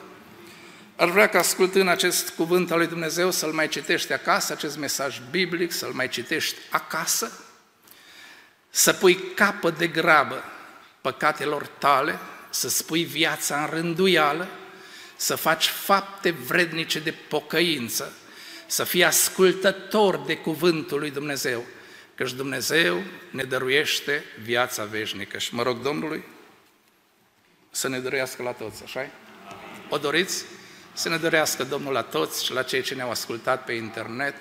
Ar 0.95 1.09
vrea 1.09 1.27
ca 1.27 1.39
ascultând 1.39 1.89
acest 1.89 2.29
cuvânt 2.29 2.71
al 2.71 2.77
lui 2.77 2.87
Dumnezeu 2.87 3.31
să-l 3.31 3.51
mai 3.51 3.67
citești 3.67 4.13
acasă, 4.13 4.53
acest 4.53 4.77
mesaj 4.77 5.21
biblic, 5.31 5.71
să-l 5.71 5.91
mai 5.93 6.09
citești 6.09 6.55
acasă, 6.69 7.31
să 8.75 8.93
pui 8.93 9.15
capăt 9.15 9.77
de 9.77 9.87
grabă 9.87 10.43
păcatelor 11.01 11.67
tale, 11.67 12.19
să 12.49 12.69
spui 12.69 13.03
viața 13.03 13.61
în 13.61 13.69
rânduială, 13.69 14.47
să 15.15 15.35
faci 15.35 15.67
fapte 15.67 16.29
vrednice 16.29 16.99
de 16.99 17.11
pocăință, 17.11 18.13
să 18.65 18.83
fii 18.83 19.03
ascultător 19.03 20.17
de 20.17 20.37
cuvântul 20.37 20.99
lui 20.99 21.11
Dumnezeu, 21.11 21.65
căci 22.15 22.31
Dumnezeu 22.31 23.03
ne 23.29 23.43
dăruiește 23.43 24.23
viața 24.41 24.83
veșnică. 24.83 25.37
Și 25.37 25.55
mă 25.55 25.63
rog 25.63 25.81
Domnului 25.81 26.23
să 27.71 27.87
ne 27.87 27.99
dăruiască 27.99 28.43
la 28.43 28.51
toți, 28.51 28.83
așa 28.83 29.09
O 29.89 29.97
doriți? 29.97 30.45
Să 30.93 31.09
ne 31.09 31.17
dăruiască 31.17 31.63
Domnul 31.63 31.93
la 31.93 32.01
toți 32.01 32.45
și 32.45 32.53
la 32.53 32.63
cei 32.63 32.81
ce 32.81 32.95
ne-au 32.95 33.09
ascultat 33.09 33.65
pe 33.65 33.73
internet, 33.73 34.35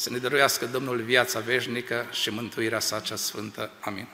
să 0.00 0.10
ne 0.10 0.18
dăruiască 0.18 0.66
Domnul 0.66 1.00
viața 1.00 1.40
veșnică 1.40 2.06
și 2.10 2.30
mântuirea 2.30 2.80
sa 2.80 3.00
cea 3.00 3.16
sfântă. 3.16 3.70
Amin. 3.80 4.06